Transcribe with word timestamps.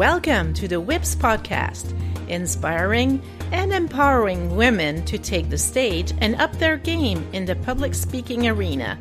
Welcome 0.00 0.54
to 0.54 0.66
the 0.66 0.80
WIPS 0.80 1.14
podcast, 1.14 1.94
inspiring 2.26 3.22
and 3.52 3.70
empowering 3.70 4.56
women 4.56 5.04
to 5.04 5.18
take 5.18 5.50
the 5.50 5.58
stage 5.58 6.14
and 6.22 6.36
up 6.36 6.52
their 6.54 6.78
game 6.78 7.28
in 7.34 7.44
the 7.44 7.54
public 7.54 7.94
speaking 7.94 8.48
arena. 8.48 8.98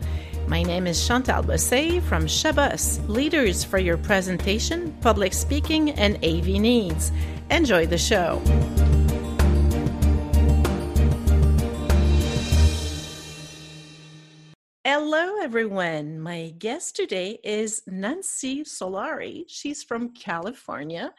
My 0.49 0.62
name 0.62 0.88
is 0.88 1.07
Chantal 1.07 1.41
Bossé 1.41 2.02
from 2.02 2.25
Shabus, 2.25 2.99
leaders 3.07 3.63
for 3.63 3.77
your 3.77 3.95
presentation, 3.95 4.91
public 4.99 5.31
speaking, 5.31 5.91
and 5.91 6.17
AV 6.17 6.48
needs. 6.59 7.13
Enjoy 7.50 7.86
the 7.86 7.97
show. 7.97 8.41
Hello, 15.12 15.41
everyone. 15.41 16.20
My 16.20 16.54
guest 16.60 16.96
today 16.96 17.40
is 17.44 17.81
Nancy 17.88 18.63
Solari. 18.63 19.44
She's 19.48 19.81
from 19.81 20.13
California. 20.13 21.12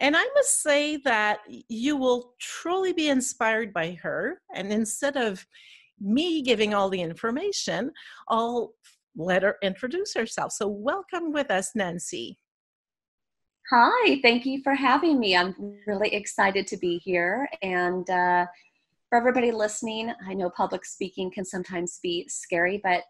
And 0.00 0.16
I 0.16 0.24
must 0.34 0.62
say 0.62 0.96
that 1.04 1.40
you 1.68 1.98
will 1.98 2.32
truly 2.40 2.94
be 2.94 3.10
inspired 3.10 3.74
by 3.74 3.98
her. 4.02 4.40
And 4.54 4.72
instead 4.72 5.18
of 5.18 5.46
me 6.00 6.40
giving 6.40 6.72
all 6.72 6.88
the 6.88 7.02
information, 7.02 7.92
I'll 8.30 8.72
let 9.14 9.42
her 9.42 9.56
introduce 9.62 10.14
herself. 10.14 10.52
So, 10.52 10.66
welcome 10.66 11.30
with 11.30 11.50
us, 11.50 11.72
Nancy. 11.74 12.38
Hi, 13.70 14.18
thank 14.22 14.46
you 14.46 14.62
for 14.62 14.74
having 14.74 15.20
me. 15.20 15.36
I'm 15.36 15.54
really 15.86 16.14
excited 16.14 16.66
to 16.68 16.78
be 16.78 16.96
here. 17.04 17.46
And 17.60 18.08
uh, 18.08 18.46
for 19.10 19.18
everybody 19.18 19.52
listening, 19.52 20.10
I 20.26 20.32
know 20.32 20.48
public 20.48 20.86
speaking 20.86 21.30
can 21.30 21.44
sometimes 21.44 22.00
be 22.02 22.26
scary, 22.28 22.80
but 22.82 23.02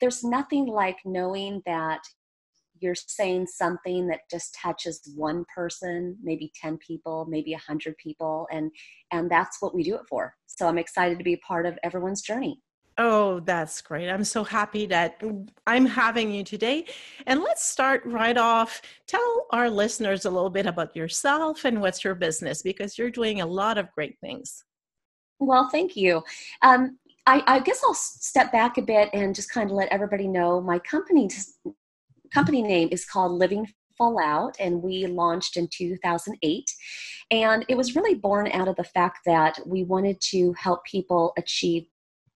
there's 0.00 0.22
nothing 0.22 0.66
like 0.66 0.98
knowing 1.04 1.62
that 1.66 2.00
you're 2.80 2.94
saying 2.94 3.46
something 3.46 4.06
that 4.08 4.20
just 4.30 4.56
touches 4.60 5.00
one 5.16 5.44
person 5.54 6.16
maybe 6.22 6.52
10 6.60 6.78
people 6.78 7.26
maybe 7.28 7.52
100 7.52 7.96
people 7.98 8.46
and 8.50 8.70
and 9.12 9.30
that's 9.30 9.58
what 9.60 9.74
we 9.74 9.82
do 9.82 9.94
it 9.94 10.06
for 10.08 10.34
so 10.46 10.66
i'm 10.66 10.78
excited 10.78 11.18
to 11.18 11.24
be 11.24 11.36
part 11.36 11.66
of 11.66 11.78
everyone's 11.82 12.22
journey 12.22 12.60
Oh, 13.02 13.40
that's 13.40 13.80
great. 13.80 14.10
I'm 14.10 14.24
so 14.24 14.44
happy 14.44 14.84
that 14.86 15.22
I'm 15.66 15.86
having 15.86 16.30
you 16.30 16.44
today. 16.44 16.84
And 17.26 17.40
let's 17.40 17.64
start 17.64 18.02
right 18.04 18.36
off. 18.36 18.82
Tell 19.06 19.46
our 19.52 19.70
listeners 19.70 20.26
a 20.26 20.30
little 20.30 20.50
bit 20.50 20.66
about 20.66 20.94
yourself 20.94 21.64
and 21.64 21.80
what's 21.80 22.04
your 22.04 22.14
business 22.14 22.60
because 22.60 22.98
you're 22.98 23.10
doing 23.10 23.40
a 23.40 23.46
lot 23.46 23.78
of 23.78 23.90
great 23.92 24.18
things. 24.20 24.64
Well, 25.38 25.70
thank 25.70 25.96
you. 25.96 26.22
Um, 26.60 26.98
I, 27.30 27.44
I, 27.46 27.60
guess 27.60 27.80
I'll 27.84 27.94
step 27.94 28.50
back 28.50 28.76
a 28.76 28.82
bit 28.82 29.08
and 29.12 29.36
just 29.36 29.52
kind 29.52 29.70
of 29.70 29.76
let 29.76 29.88
everybody 29.90 30.26
know 30.26 30.60
my 30.60 30.80
company's 30.80 31.56
company 32.34 32.60
name 32.60 32.88
is 32.90 33.04
called 33.04 33.30
Living 33.30 33.68
Full 33.96 34.18
Out, 34.18 34.56
and 34.58 34.82
we 34.82 35.06
launched 35.06 35.56
in 35.56 35.68
2008. 35.68 36.70
And 37.30 37.64
it 37.68 37.76
was 37.76 37.94
really 37.94 38.16
born 38.16 38.50
out 38.50 38.66
of 38.66 38.74
the 38.74 38.82
fact 38.82 39.20
that 39.26 39.60
we 39.64 39.84
wanted 39.84 40.20
to 40.30 40.52
help 40.54 40.84
people 40.84 41.32
achieve 41.38 41.86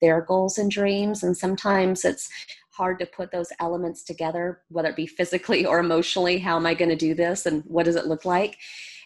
their 0.00 0.20
goals 0.20 0.58
and 0.58 0.70
dreams. 0.70 1.24
And 1.24 1.36
sometimes 1.36 2.04
it's 2.04 2.28
hard 2.70 3.00
to 3.00 3.06
put 3.06 3.32
those 3.32 3.48
elements 3.58 4.04
together, 4.04 4.62
whether 4.68 4.90
it 4.90 4.96
be 4.96 5.08
physically 5.08 5.66
or 5.66 5.80
emotionally. 5.80 6.38
How 6.38 6.54
am 6.54 6.66
I 6.66 6.74
going 6.74 6.90
to 6.90 6.96
do 6.96 7.14
this, 7.14 7.46
and 7.46 7.64
what 7.66 7.86
does 7.86 7.96
it 7.96 8.06
look 8.06 8.24
like? 8.24 8.58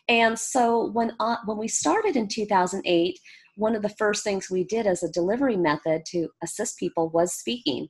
And 0.07 0.39
so 0.39 0.91
when 0.91 1.13
uh, 1.19 1.37
when 1.47 1.57
we 1.57 1.69
started 1.69 2.15
in 2.15 2.29
2008, 2.29 3.19
one 3.59 3.75
of 3.75 3.83
the 3.83 3.89
first 3.89 4.25
things 4.25 4.51
we 4.51 4.65
did 4.65 4.87
as 4.87 5.03
a 5.03 5.11
delivery 5.11 5.57
method 5.57 6.03
to 6.07 6.29
assist 6.43 6.79
people 6.79 7.11
was 7.11 7.35
speaking. 7.35 7.89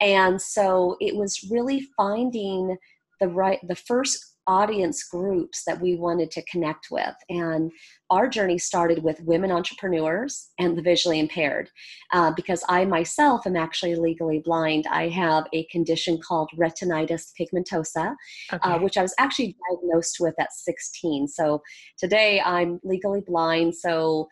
And 0.00 0.40
so 0.40 0.96
it 1.00 1.14
was 1.14 1.46
really 1.50 1.86
finding 1.96 2.76
the 3.20 3.28
right 3.28 3.58
the 3.68 3.76
first 3.76 4.30
audience 4.46 5.04
groups 5.04 5.62
that 5.64 5.80
we 5.80 5.94
wanted 5.94 6.30
to 6.32 6.42
connect 6.46 6.88
with. 6.90 7.14
And 7.28 7.70
our 8.08 8.28
journey 8.28 8.58
started 8.58 9.02
with 9.02 9.20
women 9.20 9.52
entrepreneurs 9.52 10.48
and 10.58 10.76
the 10.76 10.82
visually 10.82 11.20
impaired 11.20 11.70
uh, 12.12 12.32
because 12.32 12.64
I 12.68 12.84
myself 12.84 13.46
am 13.46 13.54
actually 13.54 13.94
legally 13.94 14.40
blind. 14.44 14.86
I 14.90 15.08
have 15.08 15.46
a 15.52 15.66
condition 15.66 16.18
called 16.18 16.50
retinitis 16.58 17.30
pigmentosa, 17.38 18.16
uh, 18.50 18.56
okay. 18.56 18.70
uh, 18.70 18.78
which 18.78 18.96
I 18.96 19.02
was 19.02 19.14
actually 19.20 19.56
diagnosed 19.70 20.16
with 20.18 20.34
at 20.40 20.52
16. 20.52 21.28
So 21.28 21.62
today 21.96 22.40
I'm 22.40 22.80
legally 22.82 23.22
blind. 23.24 23.76
So 23.76 24.28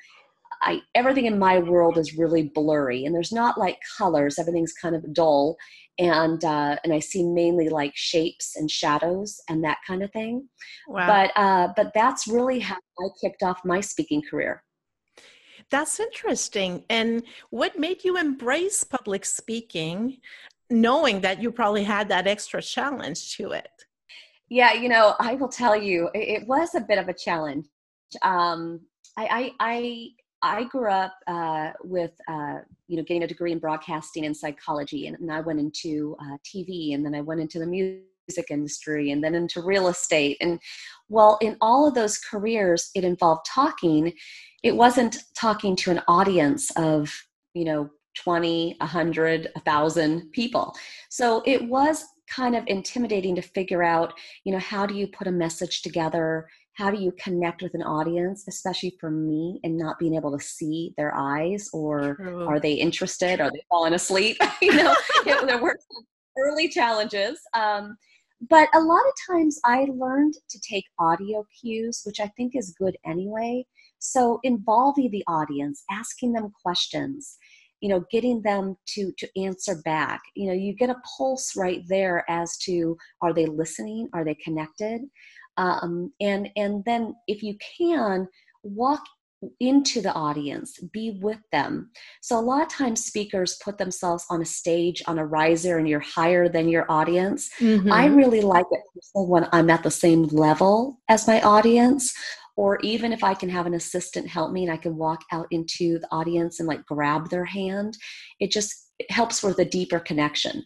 I 0.62 0.82
everything 0.94 1.26
in 1.26 1.38
my 1.38 1.58
world 1.58 1.98
is 1.98 2.16
really 2.16 2.50
blurry, 2.54 3.04
and 3.04 3.14
there's 3.14 3.32
not 3.32 3.58
like 3.58 3.78
colors. 3.96 4.38
Everything's 4.38 4.72
kind 4.72 4.94
of 4.94 5.12
dull, 5.12 5.56
and 5.98 6.42
uh, 6.44 6.76
and 6.84 6.92
I 6.92 6.98
see 7.00 7.24
mainly 7.24 7.68
like 7.68 7.92
shapes 7.94 8.56
and 8.56 8.70
shadows 8.70 9.40
and 9.48 9.62
that 9.64 9.78
kind 9.86 10.02
of 10.02 10.12
thing. 10.12 10.48
Wow. 10.86 11.06
But 11.06 11.40
uh, 11.40 11.68
but 11.76 11.92
that's 11.94 12.26
really 12.26 12.60
how 12.60 12.76
I 12.98 13.08
kicked 13.20 13.42
off 13.42 13.64
my 13.64 13.80
speaking 13.80 14.22
career. 14.28 14.62
That's 15.70 16.00
interesting. 16.00 16.84
And 16.88 17.22
what 17.50 17.78
made 17.78 18.04
you 18.04 18.16
embrace 18.16 18.84
public 18.84 19.24
speaking, 19.24 20.18
knowing 20.70 21.20
that 21.20 21.42
you 21.42 21.50
probably 21.50 21.84
had 21.84 22.08
that 22.08 22.26
extra 22.26 22.62
challenge 22.62 23.36
to 23.36 23.50
it? 23.52 23.68
Yeah, 24.48 24.72
you 24.72 24.88
know, 24.88 25.14
I 25.18 25.34
will 25.34 25.48
tell 25.48 25.76
you, 25.76 26.08
it, 26.14 26.46
was 26.48 26.74
a 26.74 26.80
bit 26.80 26.98
of 26.98 27.08
a 27.08 27.12
challenge. 27.12 27.66
Um, 28.22 28.80
I, 29.18 29.52
I, 29.60 30.08
I 30.42 30.64
grew 30.64 30.90
up 30.90 31.14
uh, 31.26 31.70
with, 31.82 32.12
uh, 32.28 32.58
you 32.86 32.96
know, 32.96 33.02
getting 33.02 33.24
a 33.24 33.26
degree 33.26 33.52
in 33.52 33.58
broadcasting 33.58 34.24
and 34.26 34.36
psychology, 34.36 35.06
and, 35.06 35.18
and 35.18 35.32
I 35.32 35.40
went 35.40 35.60
into 35.60 36.16
uh, 36.20 36.36
TV, 36.44 36.94
and 36.94 37.04
then 37.04 37.14
I 37.14 37.20
went 37.20 37.40
into 37.40 37.58
the 37.58 37.66
music 37.66 38.50
industry, 38.50 39.10
and 39.10 39.22
then 39.22 39.34
into 39.34 39.62
real 39.62 39.88
estate. 39.88 40.36
And 40.40 40.60
well, 41.08 41.38
in 41.40 41.56
all 41.60 41.88
of 41.88 41.94
those 41.94 42.18
careers, 42.18 42.90
it 42.94 43.04
involved 43.04 43.46
talking. 43.46 44.12
It 44.62 44.76
wasn't 44.76 45.18
talking 45.38 45.76
to 45.76 45.90
an 45.90 46.02
audience 46.08 46.70
of, 46.76 47.12
you 47.54 47.64
know, 47.64 47.90
20, 48.22 48.76
100, 48.78 49.50
1,000 49.54 50.32
people. 50.32 50.74
So 51.08 51.42
it 51.46 51.68
was 51.68 52.04
kind 52.28 52.54
of 52.56 52.64
intimidating 52.66 53.34
to 53.36 53.42
figure 53.42 53.82
out, 53.82 54.12
you 54.44 54.52
know, 54.52 54.58
how 54.58 54.86
do 54.86 54.94
you 54.94 55.06
put 55.06 55.26
a 55.26 55.32
message 55.32 55.82
together? 55.82 56.48
How 56.78 56.92
do 56.92 57.02
you 57.02 57.12
connect 57.18 57.60
with 57.60 57.74
an 57.74 57.82
audience 57.82 58.44
especially 58.48 58.96
for 59.00 59.10
me 59.10 59.58
and 59.64 59.76
not 59.76 59.98
being 59.98 60.14
able 60.14 60.30
to 60.30 60.42
see 60.42 60.94
their 60.96 61.12
eyes 61.14 61.68
or 61.72 62.14
True. 62.14 62.46
are 62.46 62.60
they 62.60 62.74
interested? 62.74 63.40
Are 63.40 63.50
they 63.50 63.64
falling 63.68 63.94
asleep? 63.94 64.38
You 64.62 64.74
know 64.74 64.94
there 65.24 65.60
were 65.60 65.76
early 66.38 66.68
challenges 66.68 67.40
um, 67.54 67.96
but 68.48 68.68
a 68.74 68.80
lot 68.80 69.00
of 69.00 69.34
times 69.34 69.58
i 69.64 69.86
learned 69.92 70.34
to 70.48 70.60
take 70.60 70.84
audio 71.00 71.44
cues 71.60 72.02
which 72.04 72.20
i 72.20 72.28
think 72.36 72.52
is 72.54 72.74
good 72.78 72.96
anyway. 73.04 73.66
So 73.98 74.38
involving 74.44 75.10
the 75.10 75.24
audience 75.26 75.82
asking 75.90 76.32
them 76.32 76.52
questions 76.64 77.36
you 77.80 77.88
know 77.88 78.04
getting 78.12 78.40
them 78.42 78.76
to 78.94 79.12
to 79.18 79.28
answer 79.36 79.76
back. 79.84 80.20
You 80.36 80.46
know 80.48 80.52
you 80.64 80.74
get 80.74 80.90
a 80.90 81.02
pulse 81.16 81.56
right 81.56 81.82
there 81.88 82.24
as 82.28 82.56
to 82.66 82.96
are 83.22 83.32
they 83.32 83.46
listening? 83.46 84.08
Are 84.12 84.24
they 84.24 84.34
connected 84.34 85.00
um, 85.58 86.12
and 86.20 86.48
and 86.56 86.84
then 86.86 87.14
if 87.26 87.42
you 87.42 87.56
can 87.76 88.26
walk 88.62 89.02
into 89.60 90.00
the 90.00 90.12
audience 90.12 90.78
be 90.92 91.18
with 91.22 91.38
them. 91.52 91.90
So 92.22 92.38
a 92.38 92.40
lot 92.40 92.62
of 92.62 92.68
times 92.68 93.04
speakers 93.04 93.58
put 93.62 93.78
themselves 93.78 94.24
on 94.30 94.42
a 94.42 94.44
stage 94.44 95.02
on 95.06 95.18
a 95.18 95.26
riser 95.26 95.78
and 95.78 95.88
you're 95.88 96.00
higher 96.00 96.48
than 96.48 96.68
your 96.68 96.90
audience. 96.90 97.50
Mm-hmm. 97.60 97.92
i 97.92 98.06
really 98.06 98.40
like 98.40 98.66
it 98.70 98.80
when 99.14 99.48
i'm 99.52 99.70
at 99.70 99.82
the 99.82 99.90
same 99.90 100.24
level 100.24 100.98
as 101.08 101.26
my 101.26 101.40
audience 101.42 102.12
or 102.56 102.78
even 102.82 103.12
if 103.12 103.22
i 103.22 103.34
can 103.34 103.48
have 103.48 103.66
an 103.66 103.74
assistant 103.74 104.28
help 104.28 104.52
me 104.52 104.64
and 104.64 104.72
i 104.72 104.76
can 104.76 104.96
walk 104.96 105.22
out 105.32 105.46
into 105.50 105.98
the 105.98 106.08
audience 106.10 106.60
and 106.60 106.68
like 106.68 106.84
grab 106.86 107.30
their 107.30 107.44
hand 107.44 107.96
it 108.40 108.50
just 108.50 108.90
it 108.98 109.10
helps 109.10 109.42
with 109.42 109.58
a 109.58 109.64
deeper 109.64 110.00
connection 110.00 110.64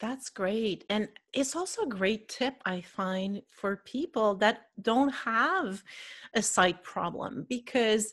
that's 0.00 0.28
great. 0.28 0.84
And 0.90 1.08
it's 1.32 1.54
also 1.54 1.82
a 1.82 1.88
great 1.88 2.28
tip, 2.28 2.54
I 2.64 2.80
find, 2.80 3.42
for 3.50 3.76
people 3.84 4.34
that 4.36 4.62
don't 4.82 5.10
have 5.10 5.82
a 6.34 6.42
sight 6.42 6.82
problem 6.82 7.46
because 7.48 8.12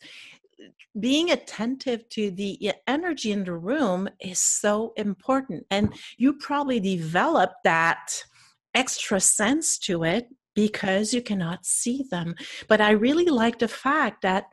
uh, 0.59 0.67
being 0.99 1.31
attentive 1.31 2.07
to 2.09 2.31
the 2.31 2.73
energy 2.87 3.31
in 3.31 3.43
the 3.43 3.53
room 3.53 4.09
is 4.19 4.39
so 4.39 4.93
important. 4.95 5.65
And 5.71 5.93
you 6.17 6.33
probably 6.33 6.79
develop 6.79 7.51
that 7.63 8.23
extra 8.73 9.19
sense 9.19 9.77
to 9.79 10.03
it 10.03 10.27
because 10.53 11.13
you 11.13 11.21
cannot 11.21 11.65
see 11.65 12.05
them. 12.11 12.35
But 12.67 12.81
I 12.81 12.91
really 12.91 13.25
like 13.25 13.59
the 13.59 13.67
fact 13.67 14.21
that 14.21 14.45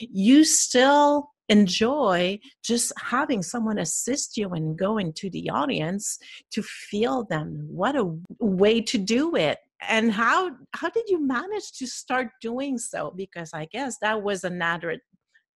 you 0.00 0.44
still 0.44 1.33
enjoy 1.48 2.38
just 2.62 2.92
having 2.98 3.42
someone 3.42 3.78
assist 3.78 4.36
you 4.36 4.50
and 4.50 4.78
go 4.78 4.98
into 4.98 5.28
the 5.30 5.50
audience 5.50 6.18
to 6.52 6.62
feel 6.62 7.24
them. 7.24 7.66
What 7.68 7.96
a 7.96 8.16
way 8.38 8.80
to 8.80 8.98
do 8.98 9.36
it. 9.36 9.58
And 9.88 10.12
how 10.12 10.52
how 10.72 10.88
did 10.88 11.08
you 11.08 11.26
manage 11.26 11.72
to 11.78 11.86
start 11.86 12.28
doing 12.40 12.78
so? 12.78 13.12
Because 13.14 13.50
i 13.52 13.66
guess 13.66 13.98
that 14.00 14.22
was 14.22 14.44
an 14.44 14.62
added 14.62 15.00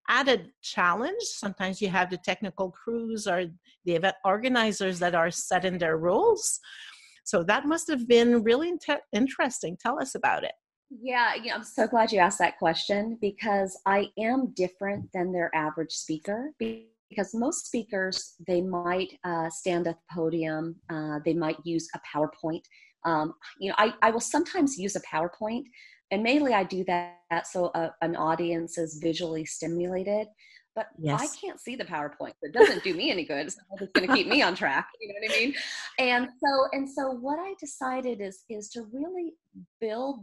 added 0.07 0.49
challenge. 0.61 1.21
Sometimes 1.21 1.81
you 1.81 1.89
have 1.89 2.09
the 2.09 2.17
technical 2.17 2.71
crews 2.71 3.27
or 3.27 3.45
the 3.85 3.95
event 3.95 4.15
organizers 4.25 4.99
that 4.99 5.15
are 5.15 5.31
set 5.31 5.65
in 5.65 5.77
their 5.77 5.97
rules. 5.97 6.59
So 7.23 7.43
that 7.43 7.65
must 7.65 7.87
have 7.89 8.07
been 8.07 8.43
really 8.43 8.73
interesting. 9.13 9.77
Tell 9.79 10.01
us 10.01 10.15
about 10.15 10.43
it 10.43 10.53
Yeah, 10.89 11.33
yeah, 11.41 11.55
I'm 11.55 11.63
so 11.63 11.87
glad 11.87 12.11
you 12.11 12.19
asked 12.19 12.39
that 12.39 12.57
question 12.57 13.17
because 13.21 13.79
I 13.85 14.07
am 14.17 14.51
different 14.55 15.11
than 15.13 15.31
their 15.31 15.53
average 15.53 15.91
speaker. 15.91 16.51
Because 16.57 17.33
most 17.33 17.67
speakers, 17.67 18.35
they 18.47 18.61
might 18.61 19.17
uh, 19.23 19.49
stand 19.49 19.87
at 19.87 19.95
the 19.95 20.15
podium, 20.15 20.75
uh, 20.91 21.19
they 21.25 21.33
might 21.33 21.57
use 21.63 21.87
a 21.95 21.99
PowerPoint. 21.99 22.61
Um, 23.05 23.33
you 23.59 23.69
know, 23.69 23.75
I, 23.77 23.93
I 24.01 24.11
will 24.11 24.19
sometimes 24.19 24.77
use 24.77 24.95
a 24.95 25.01
PowerPoint, 25.01 25.63
and 26.11 26.21
mainly 26.21 26.53
I 26.53 26.63
do 26.63 26.83
that 26.85 27.47
so 27.47 27.71
a, 27.75 27.91
an 28.01 28.15
audience 28.15 28.77
is 28.77 28.99
visually 29.01 29.45
stimulated 29.45 30.27
but 30.75 30.87
yes. 30.97 31.19
I 31.21 31.27
can't 31.45 31.59
see 31.59 31.75
the 31.75 31.83
PowerPoint. 31.83 32.31
It 32.41 32.53
doesn't 32.53 32.85
do 32.85 32.93
me 32.93 33.11
any 33.11 33.25
good. 33.25 33.47
It's 33.47 33.57
going 33.93 34.07
to 34.07 34.13
keep 34.15 34.27
me 34.27 34.41
on 34.41 34.55
track. 34.55 34.87
You 35.01 35.09
know 35.09 35.15
what 35.19 35.29
I 35.29 35.37
mean? 35.37 35.55
And 35.97 36.29
so, 36.41 36.67
and 36.71 36.89
so, 36.89 37.11
what 37.11 37.37
I 37.37 37.53
decided 37.59 38.21
is 38.21 38.45
is 38.49 38.69
to 38.69 38.83
really 38.93 39.33
build 39.81 40.21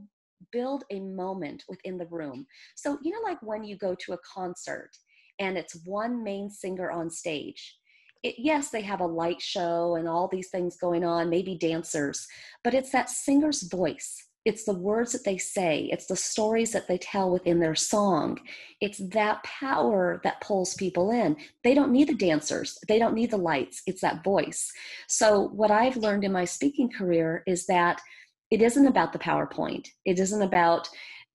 build 0.53 0.85
a 0.91 1.01
moment 1.01 1.65
within 1.69 1.99
the 1.99 2.07
room. 2.07 2.47
So 2.75 2.99
you 3.03 3.13
know, 3.13 3.21
like 3.23 3.43
when 3.43 3.65
you 3.65 3.77
go 3.77 3.95
to 3.95 4.13
a 4.13 4.19
concert 4.35 4.91
and 5.39 5.57
it's 5.59 5.83
one 5.85 6.23
main 6.23 6.51
singer 6.51 6.91
on 6.91 7.11
stage. 7.11 7.77
It, 8.23 8.37
yes, 8.39 8.71
they 8.71 8.81
have 8.81 9.01
a 9.01 9.07
light 9.07 9.43
show 9.43 9.97
and 9.97 10.09
all 10.09 10.27
these 10.27 10.49
things 10.49 10.79
going 10.79 11.05
on, 11.05 11.29
maybe 11.29 11.57
dancers, 11.57 12.27
but 12.65 12.73
it's 12.73 12.91
that 12.93 13.11
singer's 13.11 13.65
voice 13.65 14.27
it's 14.47 14.63
the 14.63 14.73
words 14.73 15.11
that 15.11 15.25
they 15.25 15.39
say, 15.39 15.89
it's 15.91 16.07
the 16.07 16.15
stories 16.15 16.71
that 16.71 16.87
they 16.87 16.99
tell 16.99 17.33
within 17.33 17.59
their 17.59 17.75
song. 17.75 18.39
It's 18.81 18.99
that 19.09 19.43
power 19.43 20.21
that 20.23 20.41
pulls 20.41 20.75
people 20.75 21.11
in. 21.11 21.37
They 21.65 21.75
don't 21.75 21.91
need 21.91 22.09
the 22.09 22.15
dancers, 22.15 22.79
they 22.87 23.01
don't 23.01 23.15
need 23.15 23.33
the 23.33 23.39
lights, 23.39 23.83
it's 23.89 24.03
that 24.03 24.23
voice. 24.23 24.73
So, 25.09 25.49
what 25.49 25.73
I've 25.73 25.97
learned 25.97 26.23
in 26.23 26.31
my 26.31 26.45
speaking 26.45 26.89
career 26.89 27.43
is 27.49 27.67
that 27.67 28.01
it 28.51 28.63
isn't 28.63 28.87
about 28.87 29.13
the 29.13 29.19
PowerPoint, 29.19 29.89
it 30.05 30.19
isn't 30.19 30.43
about 30.43 30.89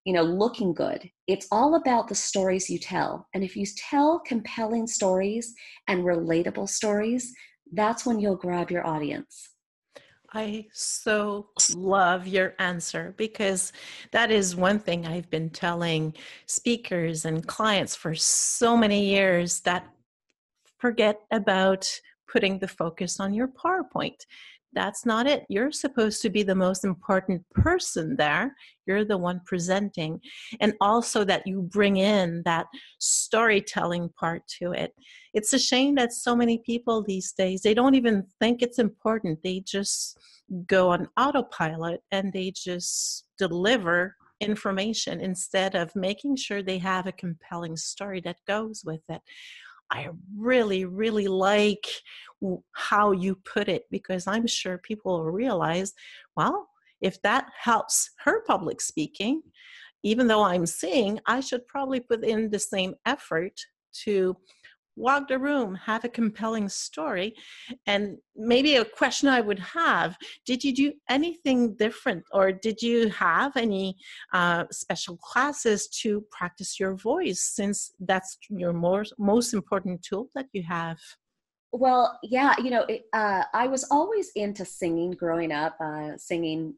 you 0.06 0.14
know 0.14 0.24
looking 0.24 0.74
good. 0.74 1.10
It's 1.28 1.48
all 1.52 1.76
about 1.76 2.08
the 2.08 2.16
stories 2.16 2.70
you 2.70 2.80
tell. 2.80 3.28
And 3.34 3.44
if 3.44 3.56
you 3.56 3.66
tell 3.78 4.20
compelling 4.20 4.88
stories 4.88 5.54
and 5.88 6.04
relatable 6.04 6.70
stories 6.70 7.34
that's 7.72 8.06
when 8.06 8.20
you'll 8.20 8.36
grab 8.36 8.70
your 8.70 8.86
audience. 8.86 9.50
I 10.34 10.68
so 10.72 11.50
love 11.76 12.26
your 12.26 12.54
answer 12.60 13.14
because 13.18 13.74
that 14.12 14.32
is 14.32 14.56
one 14.56 14.80
thing 14.80 15.06
I've 15.06 15.30
been 15.30 15.50
telling 15.50 16.14
speakers 16.46 17.26
and 17.26 17.46
clients 17.46 17.96
for 17.96 18.16
so 18.16 18.78
many 18.78 19.06
years 19.10 19.60
that 19.62 19.86
forget 20.78 21.20
about 21.32 21.90
putting 22.32 22.60
the 22.60 22.68
focus 22.68 23.20
on 23.20 23.34
your 23.34 23.50
PowerPoint 23.50 24.22
that's 24.74 25.06
not 25.06 25.28
it. 25.28 25.46
You're 25.50 25.72
supposed 25.72 26.22
to 26.22 26.30
be 26.30 26.44
the 26.44 26.56
most 26.56 26.86
important 26.86 27.48
person 27.52 28.16
there. 28.16 28.56
You're 28.86 29.06
the 29.06 29.18
one 29.18 29.42
presenting. 29.46 30.20
And 30.60 30.74
also 30.82 31.24
that 31.26 31.46
you 31.46 31.62
bring 31.62 31.98
in 31.98 32.42
that 32.46 32.68
storytelling 33.00 34.10
part 34.20 34.48
to 34.60 34.72
it. 34.72 34.94
It's 35.34 35.54
a 35.54 35.60
shame 35.60 35.96
that 35.96 36.14
so 36.14 36.36
many 36.36 36.60
people 36.60 37.04
these 37.04 37.32
days, 37.34 37.62
they 37.62 37.74
don't 37.74 37.96
even 37.96 38.26
think 38.40 38.62
it's 38.62 38.80
important. 38.80 39.40
They 39.44 39.62
just 39.62 40.18
go 40.68 40.90
on 40.90 41.08
autopilot 41.18 42.02
and 42.12 42.32
they 42.34 42.52
just 42.52 43.26
deliver 43.38 44.16
information 44.42 45.22
instead 45.22 45.76
of 45.76 45.96
making 45.96 46.36
sure 46.36 46.62
they 46.62 46.80
have 46.80 47.08
a 47.08 47.12
compelling 47.12 47.78
story 47.78 48.20
that 48.22 48.38
goes 48.48 48.84
with 48.86 49.02
it. 49.08 49.22
I 49.92 50.08
really, 50.38 50.86
really 50.86 51.28
like 51.28 51.86
how 52.74 53.12
you 53.12 53.36
put 53.54 53.68
it 53.68 53.84
because 53.92 54.26
I'm 54.26 54.48
sure 54.48 54.78
people 54.80 55.20
will 55.20 55.32
realize, 55.32 55.94
well, 56.36 56.70
if 57.02 57.22
that 57.24 57.48
helps 57.60 58.10
her 58.24 58.44
public 58.46 58.82
speaking, 58.82 59.42
even 60.04 60.28
though 60.28 60.44
I'm 60.44 60.66
seeing, 60.66 61.20
I 61.28 61.42
should 61.42 61.68
probably 61.68 62.00
put 62.00 62.24
in 62.24 62.50
the 62.50 62.60
same 62.60 62.96
effort 63.06 63.54
to 64.04 64.36
walk 64.96 65.28
the 65.28 65.40
room, 65.40 65.76
have 65.76 66.04
a 66.04 66.10
compelling 66.10 66.70
story. 66.70 67.36
And 67.86 68.18
maybe 68.36 68.76
a 68.76 68.86
question 68.86 69.30
I 69.30 69.42
would 69.42 69.60
have 69.60 70.18
did 70.46 70.64
you 70.64 70.74
do 70.74 70.94
anything 71.10 71.76
different 71.76 72.24
or 72.32 72.52
did 72.52 72.82
you 72.82 73.10
have 73.10 73.56
any 73.58 73.98
uh, 74.34 74.66
special 74.72 75.18
classes 75.18 75.88
to 76.02 76.24
practice 76.32 76.80
your 76.80 76.96
voice 76.96 77.42
since 77.42 77.92
that's 78.00 78.38
your 78.50 78.74
more, 78.74 79.06
most 79.18 79.54
important 79.54 80.04
tool 80.04 80.30
that 80.36 80.48
you 80.54 80.64
have? 80.64 81.00
Well, 81.74 82.20
yeah, 82.22 82.56
you 82.62 82.70
know, 82.70 82.84
it, 82.84 83.04
uh, 83.14 83.44
I 83.54 83.68
was 83.68 83.86
always 83.90 84.32
into 84.36 84.66
singing 84.66 85.12
growing 85.12 85.54
up, 85.54 85.78
uh, 85.80 86.18
singing 86.18 86.76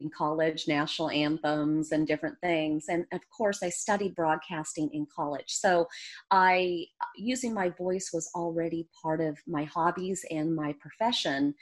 in 0.00 0.10
college, 0.16 0.66
national 0.68 1.10
anthems 1.10 1.92
and 1.92 2.06
different 2.06 2.36
things. 2.40 2.86
And 2.88 3.06
of 3.12 3.20
course, 3.36 3.62
I 3.62 3.70
studied 3.70 4.14
broadcasting 4.14 4.90
in 4.92 5.06
college. 5.14 5.48
So 5.48 5.86
I, 6.30 6.86
using 7.16 7.54
my 7.54 7.70
voice 7.70 8.10
was 8.12 8.30
already 8.34 8.88
part 9.02 9.20
of 9.20 9.38
my 9.46 9.64
hobbies 9.64 10.24
and 10.30 10.54
my 10.54 10.74
profession. 10.80 11.54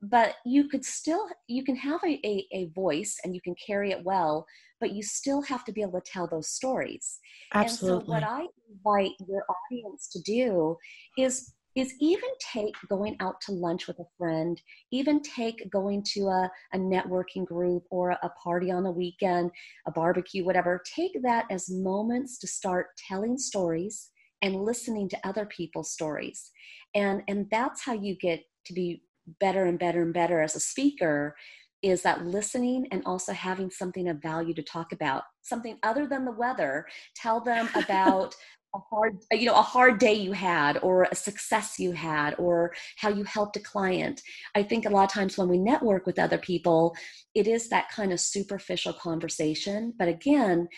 But 0.00 0.36
you 0.46 0.68
could 0.68 0.84
still, 0.84 1.28
you 1.48 1.64
can 1.64 1.76
have 1.76 2.00
a, 2.04 2.20
a, 2.24 2.46
a 2.52 2.66
voice 2.66 3.18
and 3.24 3.34
you 3.34 3.40
can 3.40 3.54
carry 3.64 3.90
it 3.90 4.04
well, 4.04 4.46
but 4.80 4.92
you 4.92 5.02
still 5.02 5.42
have 5.42 5.64
to 5.64 5.72
be 5.72 5.82
able 5.82 6.00
to 6.00 6.10
tell 6.10 6.28
those 6.28 6.50
stories. 6.50 7.18
Absolutely. 7.52 7.96
And 7.96 8.06
so 8.06 8.12
what 8.12 8.22
I 8.22 8.46
invite 8.70 9.12
your 9.26 9.44
audience 9.48 10.08
to 10.12 10.22
do 10.22 10.76
is 11.16 11.52
is 11.78 11.94
even 12.00 12.28
take 12.52 12.74
going 12.88 13.16
out 13.20 13.40
to 13.42 13.52
lunch 13.52 13.86
with 13.86 13.98
a 13.98 14.06
friend, 14.16 14.60
even 14.90 15.22
take 15.22 15.70
going 15.70 16.02
to 16.14 16.26
a, 16.26 16.50
a 16.72 16.78
networking 16.78 17.44
group 17.44 17.84
or 17.90 18.10
a, 18.10 18.18
a 18.22 18.30
party 18.42 18.70
on 18.70 18.86
a 18.86 18.90
weekend, 18.90 19.50
a 19.86 19.90
barbecue, 19.90 20.44
whatever. 20.44 20.82
Take 20.84 21.22
that 21.22 21.46
as 21.50 21.70
moments 21.70 22.38
to 22.38 22.46
start 22.46 22.88
telling 23.08 23.38
stories 23.38 24.10
and 24.42 24.56
listening 24.56 25.08
to 25.08 25.18
other 25.24 25.46
people's 25.46 25.92
stories. 25.92 26.50
And, 26.94 27.22
and 27.28 27.46
that's 27.50 27.84
how 27.84 27.92
you 27.92 28.16
get 28.16 28.42
to 28.66 28.72
be 28.72 29.02
better 29.40 29.66
and 29.66 29.78
better 29.78 30.02
and 30.02 30.14
better 30.14 30.40
as 30.40 30.56
a 30.56 30.60
speaker 30.60 31.36
is 31.82 32.02
that 32.02 32.24
listening 32.24 32.88
and 32.90 33.02
also 33.06 33.32
having 33.32 33.70
something 33.70 34.08
of 34.08 34.20
value 34.20 34.54
to 34.54 34.62
talk 34.62 34.92
about 34.92 35.22
something 35.42 35.78
other 35.84 36.06
than 36.08 36.24
the 36.24 36.32
weather 36.32 36.86
tell 37.14 37.40
them 37.40 37.68
about 37.74 38.34
a 38.74 38.78
hard 38.78 39.16
uh, 39.32 39.36
you 39.36 39.46
know 39.46 39.54
a 39.54 39.62
hard 39.62 39.98
day 39.98 40.12
you 40.12 40.32
had 40.32 40.78
or 40.78 41.04
a 41.04 41.14
success 41.14 41.78
you 41.78 41.92
had 41.92 42.34
or 42.38 42.74
how 42.96 43.08
you 43.08 43.24
helped 43.24 43.56
a 43.56 43.60
client. 43.60 44.20
I 44.54 44.62
think 44.62 44.84
a 44.84 44.90
lot 44.90 45.04
of 45.04 45.12
times 45.12 45.38
when 45.38 45.48
we 45.48 45.58
network 45.58 46.06
with 46.06 46.18
other 46.18 46.38
people 46.38 46.94
it 47.34 47.46
is 47.46 47.68
that 47.68 47.90
kind 47.90 48.12
of 48.12 48.20
superficial 48.20 48.92
conversation. 48.92 49.94
But 49.98 50.08
again 50.08 50.68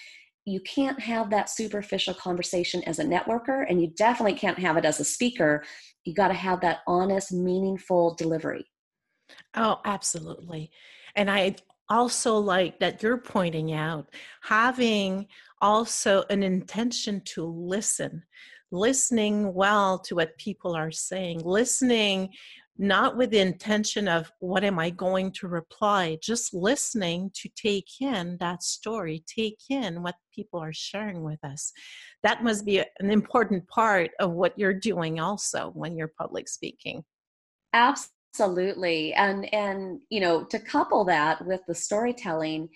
you 0.46 0.60
can't 0.60 0.98
have 1.00 1.30
that 1.30 1.50
superficial 1.50 2.14
conversation 2.14 2.82
as 2.84 2.98
a 2.98 3.04
networker 3.04 3.64
and 3.68 3.80
you 3.80 3.88
definitely 3.96 4.38
can't 4.38 4.58
have 4.58 4.76
it 4.76 4.84
as 4.84 4.98
a 4.98 5.04
speaker. 5.04 5.62
You 6.04 6.14
got 6.14 6.28
to 6.28 6.34
have 6.34 6.60
that 6.62 6.78
honest 6.86 7.32
meaningful 7.32 8.14
delivery. 8.14 8.66
Oh 9.54 9.80
absolutely. 9.84 10.70
And 11.16 11.30
i 11.30 11.56
also 11.90 12.38
like 12.38 12.78
that 12.78 13.02
you're 13.02 13.18
pointing 13.18 13.72
out 13.72 14.06
having 14.42 15.26
also 15.60 16.24
an 16.30 16.42
intention 16.42 17.20
to 17.24 17.44
listen 17.44 18.22
listening 18.72 19.52
well 19.52 19.98
to 19.98 20.14
what 20.14 20.38
people 20.38 20.76
are 20.76 20.92
saying 20.92 21.40
listening 21.44 22.30
not 22.80 23.14
with 23.14 23.30
the 23.30 23.38
intention 23.38 24.08
of 24.08 24.32
what 24.40 24.64
am 24.64 24.78
i 24.78 24.88
going 24.88 25.30
to 25.30 25.46
reply? 25.46 26.16
Just 26.22 26.54
listening 26.54 27.30
to 27.34 27.48
take 27.54 28.00
in 28.00 28.38
that 28.40 28.62
story 28.62 29.22
take 29.26 29.58
in 29.68 30.02
what 30.02 30.14
people 30.34 30.58
are 30.60 30.72
sharing 30.72 31.22
with 31.22 31.38
us. 31.44 31.72
That 32.22 32.42
must 32.42 32.64
be 32.64 32.78
an 32.78 33.10
important 33.10 33.68
part 33.68 34.10
of 34.18 34.32
what 34.32 34.58
you're 34.58 34.72
doing 34.72 35.20
also 35.20 35.72
when 35.74 35.94
you're 35.94 36.14
public 36.18 36.48
speaking. 36.48 37.04
Absolutely 37.74 39.12
and 39.12 39.52
and 39.52 40.00
you 40.08 40.20
know 40.20 40.44
to 40.44 40.58
couple 40.58 41.04
that 41.04 41.44
with 41.44 41.60
the 41.68 41.74
storytelling 41.74 42.68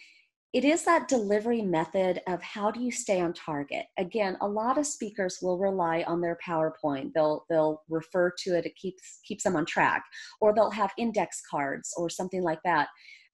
it 0.55 0.65
is 0.65 0.85
that 0.85 1.09
delivery 1.09 1.61
method 1.61 2.23
of 2.29 2.41
how 2.41 2.71
do 2.71 2.81
you 2.81 2.93
stay 2.93 3.21
on 3.21 3.33
target. 3.35 3.87
Again 3.99 4.37
a 4.41 4.49
lot 4.49 4.79
of 4.79 4.87
speakers 4.87 5.39
will 5.43 5.59
rely 5.59 6.05
on 6.07 6.21
their 6.21 6.39
powerpoint. 6.47 7.13
They'll 7.13 7.45
they'll 7.51 7.83
refer 7.91 8.33
to 8.45 8.57
it 8.57 8.65
it 8.65 8.77
keeps 8.77 9.19
keeps 9.27 9.43
them 9.43 9.57
on 9.57 9.67
track. 9.67 10.05
Or 10.41 10.55
they'll 10.55 10.71
have 10.71 10.93
index 10.97 11.43
cards 11.51 11.93
or 11.97 12.09
something 12.09 12.43
like 12.43 12.61
that. 12.65 12.89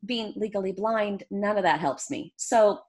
Being 0.07 0.33
legally 0.35 0.73
blind 0.73 1.25
none 1.31 1.59
of 1.59 1.63
that 1.63 1.79
helps 1.79 2.11
me. 2.11 2.33
So 2.39 2.81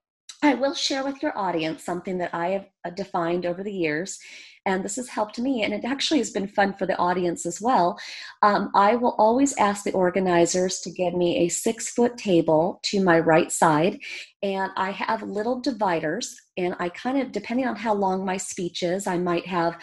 I 0.44 0.56
will 0.56 0.74
share 0.74 1.04
with 1.04 1.22
your 1.22 1.38
audience 1.38 1.84
something 1.84 2.18
that 2.18 2.34
I 2.34 2.48
have 2.50 2.66
uh, 2.84 2.90
defined 2.90 3.46
over 3.46 3.62
the 3.64 3.72
years, 3.72 4.18
and 4.66 4.84
this 4.84 4.96
has 4.96 5.08
helped 5.08 5.38
me, 5.38 5.64
and 5.64 5.72
it 5.72 5.86
actually 5.86 6.18
has 6.18 6.32
been 6.32 6.48
fun 6.48 6.74
for 6.74 6.88
the 6.88 6.98
audience 6.98 7.46
as 7.46 7.62
well. 7.62 8.00
Um, 8.42 8.72
I 8.74 8.96
will 8.96 9.16
always 9.20 9.56
ask 9.58 9.84
the 9.84 9.92
organizers 9.92 10.80
to 10.80 10.92
give 10.92 11.14
me 11.14 11.46
a 11.46 11.50
six 11.50 11.92
foot 11.92 12.18
table 12.18 12.80
to 12.84 13.04
my 13.04 13.20
right 13.20 13.52
side, 13.52 14.00
and 14.42 14.72
I 14.78 14.90
have 14.92 15.22
little 15.22 15.60
dividers, 15.60 16.36
and 16.58 16.76
I 16.80 16.90
kind 16.90 17.20
of, 17.22 17.32
depending 17.32 17.68
on 17.68 17.76
how 17.76 17.94
long 17.94 18.26
my 18.26 18.38
speech 18.38 18.82
is, 18.82 19.06
I 19.06 19.20
might 19.20 19.46
have 19.46 19.78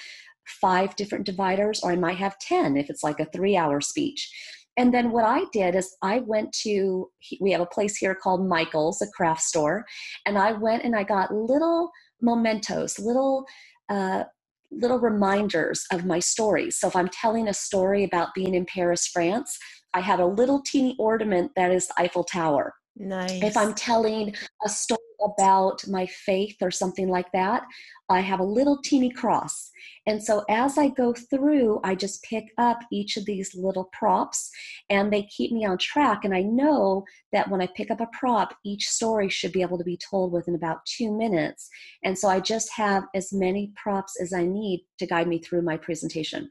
five 0.60 0.96
different 0.96 1.24
dividers, 1.24 1.80
or 1.84 1.92
I 1.92 1.96
might 1.96 2.16
have 2.16 2.38
10 2.40 2.76
if 2.76 2.90
it's 2.90 3.04
like 3.04 3.20
a 3.20 3.26
three 3.26 3.56
hour 3.56 3.80
speech. 3.80 4.32
And 4.78 4.94
then 4.94 5.10
what 5.10 5.24
I 5.24 5.42
did 5.52 5.74
is 5.74 5.96
I 6.02 6.20
went 6.20 6.52
to, 6.62 7.10
we 7.40 7.50
have 7.50 7.60
a 7.60 7.66
place 7.66 7.96
here 7.96 8.14
called 8.14 8.48
Michael's, 8.48 9.02
a 9.02 9.08
craft 9.08 9.42
store, 9.42 9.84
and 10.24 10.38
I 10.38 10.52
went 10.52 10.84
and 10.84 10.94
I 10.94 11.02
got 11.02 11.34
little 11.34 11.90
mementos, 12.22 12.98
little 12.98 13.44
uh, 13.90 14.24
little 14.70 14.98
reminders 14.98 15.84
of 15.92 16.04
my 16.04 16.18
stories. 16.18 16.78
So 16.78 16.88
if 16.88 16.94
I'm 16.94 17.08
telling 17.08 17.48
a 17.48 17.54
story 17.54 18.04
about 18.04 18.34
being 18.34 18.54
in 18.54 18.66
Paris, 18.66 19.06
France, 19.06 19.58
I 19.94 20.00
have 20.00 20.20
a 20.20 20.26
little 20.26 20.62
teeny 20.62 20.94
ornament 20.98 21.52
that 21.56 21.72
is 21.72 21.88
Eiffel 21.98 22.24
Tower. 22.24 22.74
Nice. 22.96 23.42
If 23.42 23.56
I'm 23.56 23.74
telling 23.74 24.34
a 24.64 24.68
story 24.68 24.98
about 25.20 25.86
my 25.88 26.06
faith 26.06 26.56
or 26.60 26.70
something 26.70 27.08
like 27.08 27.30
that, 27.32 27.64
I 28.08 28.20
have 28.20 28.40
a 28.40 28.44
little 28.44 28.80
teeny 28.82 29.10
cross. 29.10 29.70
And 30.06 30.22
so 30.22 30.44
as 30.48 30.78
I 30.78 30.88
go 30.88 31.12
through, 31.12 31.80
I 31.84 31.94
just 31.94 32.22
pick 32.22 32.46
up 32.56 32.78
each 32.90 33.16
of 33.16 33.26
these 33.26 33.54
little 33.54 33.90
props 33.92 34.50
and 34.88 35.12
they 35.12 35.24
keep 35.24 35.52
me 35.52 35.66
on 35.66 35.76
track. 35.78 36.24
And 36.24 36.34
I 36.34 36.42
know 36.42 37.04
that 37.32 37.50
when 37.50 37.60
I 37.60 37.68
pick 37.76 37.90
up 37.90 38.00
a 38.00 38.08
prop, 38.12 38.56
each 38.64 38.88
story 38.88 39.28
should 39.28 39.52
be 39.52 39.62
able 39.62 39.78
to 39.78 39.84
be 39.84 39.98
told 39.98 40.32
within 40.32 40.54
about 40.54 40.86
two 40.86 41.12
minutes. 41.16 41.68
And 42.02 42.18
so 42.18 42.28
I 42.28 42.40
just 42.40 42.72
have 42.72 43.04
as 43.14 43.32
many 43.32 43.72
props 43.76 44.18
as 44.20 44.32
I 44.32 44.44
need 44.44 44.86
to 44.98 45.06
guide 45.06 45.28
me 45.28 45.38
through 45.38 45.62
my 45.62 45.76
presentation. 45.76 46.50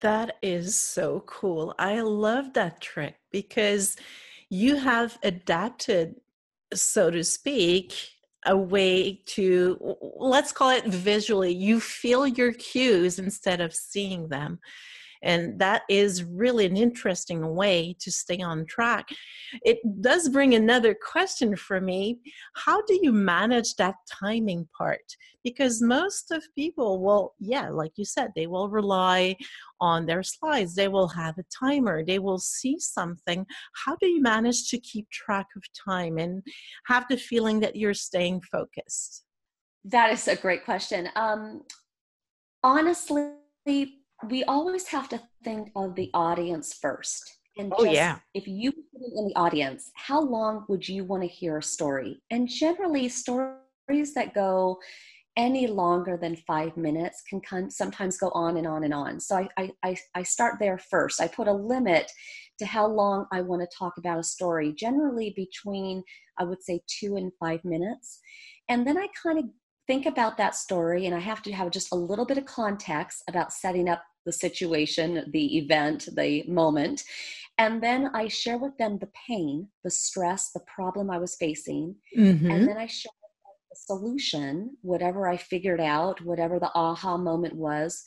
That 0.00 0.36
is 0.42 0.76
so 0.78 1.22
cool. 1.26 1.74
I 1.78 2.00
love 2.00 2.52
that 2.54 2.80
trick 2.80 3.14
because 3.30 3.96
you 4.50 4.76
have 4.76 5.18
adapted, 5.22 6.20
so 6.72 7.10
to 7.10 7.22
speak, 7.24 7.94
a 8.46 8.56
way 8.56 9.22
to 9.26 9.96
let's 10.18 10.52
call 10.52 10.70
it 10.70 10.84
visually 10.84 11.52
you 11.52 11.80
feel 11.80 12.26
your 12.26 12.52
cues 12.52 13.18
instead 13.18 13.60
of 13.60 13.74
seeing 13.74 14.28
them 14.28 14.58
and 15.24 15.58
that 15.58 15.82
is 15.88 16.22
really 16.22 16.66
an 16.66 16.76
interesting 16.76 17.54
way 17.54 17.96
to 18.00 18.12
stay 18.12 18.40
on 18.40 18.66
track. 18.66 19.08
It 19.62 19.78
does 20.02 20.28
bring 20.28 20.54
another 20.54 20.94
question 20.94 21.56
for 21.56 21.80
me. 21.80 22.18
How 22.54 22.82
do 22.82 22.98
you 23.02 23.10
manage 23.10 23.74
that 23.76 23.94
timing 24.20 24.68
part? 24.76 25.16
Because 25.42 25.82
most 25.82 26.30
of 26.30 26.44
people 26.54 27.02
will, 27.02 27.34
yeah, 27.40 27.70
like 27.70 27.92
you 27.96 28.04
said, 28.04 28.32
they 28.36 28.46
will 28.46 28.68
rely 28.68 29.36
on 29.80 30.06
their 30.06 30.22
slides, 30.22 30.74
they 30.74 30.88
will 30.88 31.08
have 31.08 31.36
a 31.38 31.44
timer, 31.58 32.04
they 32.04 32.18
will 32.18 32.38
see 32.38 32.78
something. 32.78 33.46
How 33.84 33.96
do 33.96 34.06
you 34.06 34.22
manage 34.22 34.70
to 34.70 34.78
keep 34.78 35.08
track 35.10 35.46
of 35.56 35.62
time 35.72 36.18
and 36.18 36.42
have 36.86 37.06
the 37.08 37.16
feeling 37.16 37.60
that 37.60 37.76
you're 37.76 37.94
staying 37.94 38.42
focused? 38.42 39.24
That 39.84 40.12
is 40.12 40.28
a 40.28 40.36
great 40.36 40.64
question. 40.64 41.08
Um, 41.16 41.62
honestly, 42.62 43.34
we 44.30 44.44
always 44.44 44.86
have 44.88 45.08
to 45.10 45.20
think 45.42 45.70
of 45.76 45.94
the 45.94 46.10
audience 46.14 46.74
first. 46.74 47.38
And 47.56 47.72
oh, 47.76 47.84
just, 47.84 47.94
yeah. 47.94 48.18
if 48.34 48.48
you 48.48 48.72
put 48.72 49.00
it 49.00 49.12
in 49.16 49.28
the 49.28 49.36
audience, 49.36 49.90
how 49.94 50.20
long 50.20 50.64
would 50.68 50.88
you 50.88 51.04
want 51.04 51.22
to 51.22 51.28
hear 51.28 51.58
a 51.58 51.62
story? 51.62 52.20
And 52.30 52.48
generally, 52.48 53.08
stories 53.08 54.14
that 54.14 54.34
go 54.34 54.78
any 55.36 55.66
longer 55.66 56.16
than 56.16 56.36
five 56.36 56.76
minutes 56.76 57.22
can 57.28 57.70
sometimes 57.70 58.18
go 58.18 58.30
on 58.30 58.56
and 58.56 58.66
on 58.66 58.84
and 58.84 58.94
on. 58.94 59.20
So 59.20 59.46
I, 59.56 59.70
I, 59.82 59.96
I 60.14 60.22
start 60.22 60.56
there 60.60 60.78
first. 60.78 61.20
I 61.20 61.26
put 61.26 61.48
a 61.48 61.52
limit 61.52 62.10
to 62.58 62.66
how 62.66 62.86
long 62.86 63.26
I 63.32 63.40
want 63.40 63.62
to 63.62 63.76
talk 63.76 63.94
about 63.98 64.18
a 64.18 64.24
story, 64.24 64.72
generally 64.72 65.32
between, 65.34 66.02
I 66.38 66.44
would 66.44 66.62
say, 66.62 66.80
two 66.86 67.16
and 67.16 67.32
five 67.40 67.64
minutes. 67.64 68.20
And 68.68 68.86
then 68.86 68.96
I 68.96 69.08
kind 69.20 69.38
of 69.38 69.44
think 69.86 70.06
about 70.06 70.36
that 70.38 70.54
story 70.54 71.06
and 71.06 71.14
I 71.14 71.18
have 71.18 71.42
to 71.42 71.52
have 71.52 71.70
just 71.70 71.92
a 71.92 71.96
little 71.96 72.24
bit 72.24 72.38
of 72.38 72.46
context 72.46 73.22
about 73.28 73.52
setting 73.52 73.88
up 73.88 74.02
the 74.24 74.32
situation, 74.32 75.24
the 75.32 75.58
event, 75.58 76.08
the 76.14 76.44
moment. 76.48 77.04
And 77.58 77.82
then 77.82 78.10
I 78.14 78.28
share 78.28 78.58
with 78.58 78.76
them 78.78 78.98
the 78.98 79.10
pain, 79.26 79.68
the 79.84 79.90
stress, 79.90 80.50
the 80.50 80.64
problem 80.66 81.10
I 81.10 81.18
was 81.18 81.36
facing. 81.36 81.94
Mm-hmm. 82.16 82.50
And 82.50 82.68
then 82.68 82.76
I 82.76 82.86
share 82.86 83.12
the 83.70 83.76
solution, 83.76 84.76
whatever 84.82 85.28
I 85.28 85.36
figured 85.36 85.80
out, 85.80 86.20
whatever 86.22 86.58
the 86.58 86.72
aha 86.74 87.16
moment 87.16 87.54
was. 87.54 88.02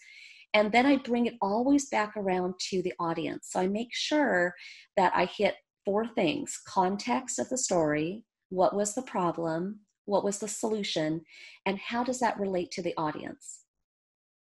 And 0.53 0.71
then 0.71 0.85
I 0.85 0.97
bring 0.97 1.27
it 1.27 1.35
always 1.41 1.87
back 1.89 2.15
around 2.17 2.55
to 2.69 2.81
the 2.81 2.93
audience. 2.99 3.49
So 3.51 3.59
I 3.59 3.67
make 3.67 3.93
sure 3.93 4.53
that 4.95 5.13
I 5.15 5.25
hit 5.25 5.55
four 5.85 6.07
things 6.07 6.59
context 6.67 7.39
of 7.39 7.47
the 7.49 7.57
story, 7.57 8.25
what 8.49 8.75
was 8.75 8.93
the 8.95 9.01
problem, 9.01 9.79
what 10.05 10.23
was 10.23 10.39
the 10.39 10.47
solution, 10.47 11.21
and 11.65 11.77
how 11.77 12.03
does 12.03 12.19
that 12.19 12.39
relate 12.39 12.71
to 12.71 12.81
the 12.81 12.93
audience? 12.97 13.59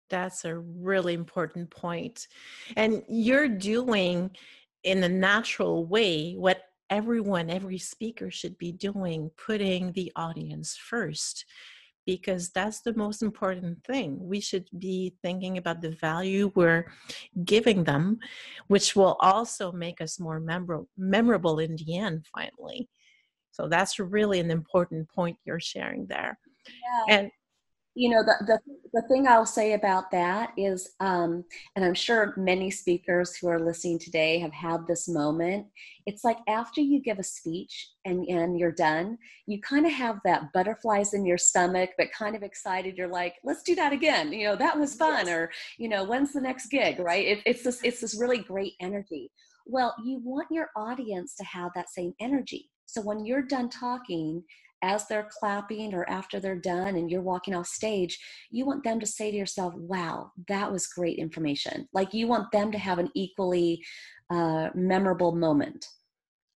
That's 0.09 0.45
a 0.45 0.57
really 0.57 1.13
important 1.13 1.69
point. 1.69 2.27
And 2.75 3.03
you're 3.07 3.47
doing 3.47 4.31
in 4.83 5.03
a 5.03 5.09
natural 5.09 5.85
way 5.85 6.33
what 6.33 6.63
everyone, 6.89 7.49
every 7.49 7.77
speaker 7.77 8.29
should 8.29 8.57
be 8.57 8.71
doing, 8.71 9.31
putting 9.37 9.91
the 9.93 10.11
audience 10.15 10.77
first, 10.77 11.45
because 12.05 12.49
that's 12.49 12.81
the 12.81 12.93
most 12.95 13.23
important 13.23 13.83
thing. 13.85 14.17
We 14.19 14.41
should 14.41 14.67
be 14.77 15.15
thinking 15.21 15.57
about 15.57 15.81
the 15.81 15.91
value 15.91 16.51
we're 16.53 16.91
giving 17.45 17.85
them, 17.85 18.19
which 18.67 18.95
will 18.95 19.15
also 19.21 19.71
make 19.71 20.01
us 20.01 20.19
more 20.19 20.39
memorable, 20.39 20.89
memorable 20.97 21.59
in 21.59 21.77
the 21.77 21.97
end, 21.97 22.25
finally. 22.35 22.89
So 23.51 23.67
that's 23.67 23.99
really 23.99 24.39
an 24.39 24.51
important 24.51 25.09
point 25.09 25.37
you're 25.45 25.59
sharing 25.59 26.07
there. 26.07 26.37
Yeah. 26.67 27.15
And 27.15 27.31
you 27.95 28.09
know 28.09 28.23
the, 28.23 28.35
the 28.45 28.59
the 28.93 29.07
thing 29.07 29.27
i'll 29.27 29.45
say 29.45 29.73
about 29.73 30.09
that 30.11 30.51
is 30.57 30.93
um, 30.99 31.43
and 31.75 31.85
i'm 31.85 31.93
sure 31.93 32.33
many 32.37 32.71
speakers 32.71 33.35
who 33.35 33.47
are 33.47 33.59
listening 33.59 33.99
today 33.99 34.39
have 34.39 34.53
had 34.53 34.87
this 34.87 35.07
moment. 35.07 35.67
It's 36.05 36.23
like 36.23 36.37
after 36.47 36.81
you 36.81 37.01
give 37.01 37.19
a 37.19 37.23
speech 37.23 37.89
and 38.05 38.25
and 38.27 38.59
you're 38.59 38.71
done 38.71 39.17
you 39.47 39.61
kind 39.61 39.85
of 39.85 39.91
have 39.91 40.19
that 40.23 40.51
butterflies 40.53 41.13
in 41.13 41.25
your 41.25 41.37
stomach 41.37 41.91
but 41.97 42.11
kind 42.11 42.35
of 42.35 42.43
excited. 42.43 42.97
You're 42.97 43.07
like 43.07 43.35
let's 43.43 43.63
do 43.63 43.75
that 43.75 43.93
again. 43.93 44.31
You 44.33 44.47
know 44.47 44.55
that 44.55 44.77
was 44.77 44.95
fun 44.95 45.27
yes. 45.27 45.35
or 45.35 45.51
you 45.77 45.89
know 45.89 46.03
when's 46.03 46.33
the 46.33 46.41
next 46.41 46.67
gig? 46.67 46.99
Right? 46.99 47.27
It, 47.27 47.39
it's 47.45 47.63
this 47.63 47.81
it's 47.83 48.01
this 48.01 48.19
really 48.19 48.39
great 48.39 48.73
energy. 48.79 49.31
Well 49.65 49.95
you 50.03 50.21
want 50.23 50.47
your 50.51 50.69
audience 50.75 51.35
to 51.35 51.45
have 51.45 51.71
that 51.75 51.89
same 51.89 52.13
energy. 52.19 52.69
So 52.85 53.01
when 53.01 53.25
you're 53.25 53.41
done 53.41 53.69
talking, 53.69 54.43
as 54.83 55.07
they're 55.07 55.29
clapping 55.31 55.93
or 55.93 56.07
after 56.09 56.39
they're 56.39 56.55
done 56.55 56.95
and 56.97 57.09
you're 57.09 57.21
walking 57.21 57.55
off 57.55 57.65
stage, 57.65 58.19
you 58.51 58.65
want 58.65 58.83
them 58.83 58.99
to 58.99 59.05
say 59.05 59.31
to 59.31 59.37
yourself, 59.37 59.73
wow, 59.75 60.31
that 60.47 60.71
was 60.71 60.87
great 60.87 61.17
information. 61.17 61.87
Like 61.93 62.13
you 62.13 62.27
want 62.27 62.51
them 62.51 62.71
to 62.71 62.77
have 62.77 62.99
an 62.99 63.09
equally 63.15 63.83
uh, 64.29 64.69
memorable 64.75 65.31
moment. 65.31 65.87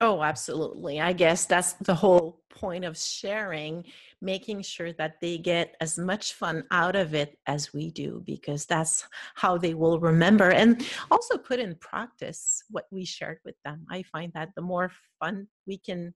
Oh, 0.03 0.23
absolutely. 0.23 1.01
I 1.01 1.15
guess 1.15 1.47
that's 1.47 1.73
the 1.75 1.95
whole 1.95 2.43
point 2.51 2.85
of 2.85 2.99
sharing, 2.99 3.85
making 4.21 4.61
sure 4.61 4.93
that 4.95 5.15
they 5.23 5.39
get 5.39 5.75
as 5.81 5.99
much 5.99 6.35
fun 6.35 6.65
out 6.71 6.97
of 6.97 7.15
it 7.15 7.39
as 7.47 7.73
we 7.73 7.91
do, 7.91 8.23
because 8.27 8.67
that's 8.67 9.07
how 9.37 9.57
they 9.57 9.73
will 9.73 9.99
remember 9.99 10.51
and 10.51 10.87
also 11.11 11.39
put 11.39 11.61
in 11.61 11.77
practice 11.77 12.63
what 12.69 12.85
we 12.91 13.07
shared 13.07 13.39
with 13.47 13.55
them. 13.65 13.87
I 13.91 14.03
find 14.03 14.33
that 14.35 14.51
the 14.55 14.61
more 14.61 14.91
fun 15.19 15.49
we 15.67 15.79
can 15.79 16.13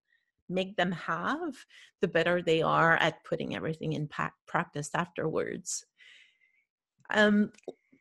make 0.50 0.76
them 0.76 0.92
have, 0.92 1.54
the 2.00 2.08
better 2.08 2.42
they 2.42 2.62
are 2.62 2.96
at 2.96 3.24
putting 3.24 3.54
everything 3.54 3.92
in 3.92 4.08
practice 4.46 4.90
afterwards. 4.94 5.84
Um, 7.10 7.52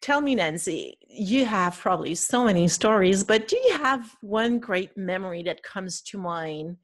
tell 0.01 0.22
me, 0.22 0.36
Nancy, 0.36 0.98
you 1.08 1.46
have 1.46 1.77
probably 1.77 2.15
so 2.15 2.46
many 2.46 2.68
stories, 2.68 3.24
but 3.24 3.48
do 3.48 3.58
you 3.58 3.77
have 3.77 4.15
one 4.22 4.60
great 4.60 4.96
memory 4.98 5.44
that 5.44 5.63
comes 5.63 6.01
to 6.03 6.18
mind? 6.18 6.77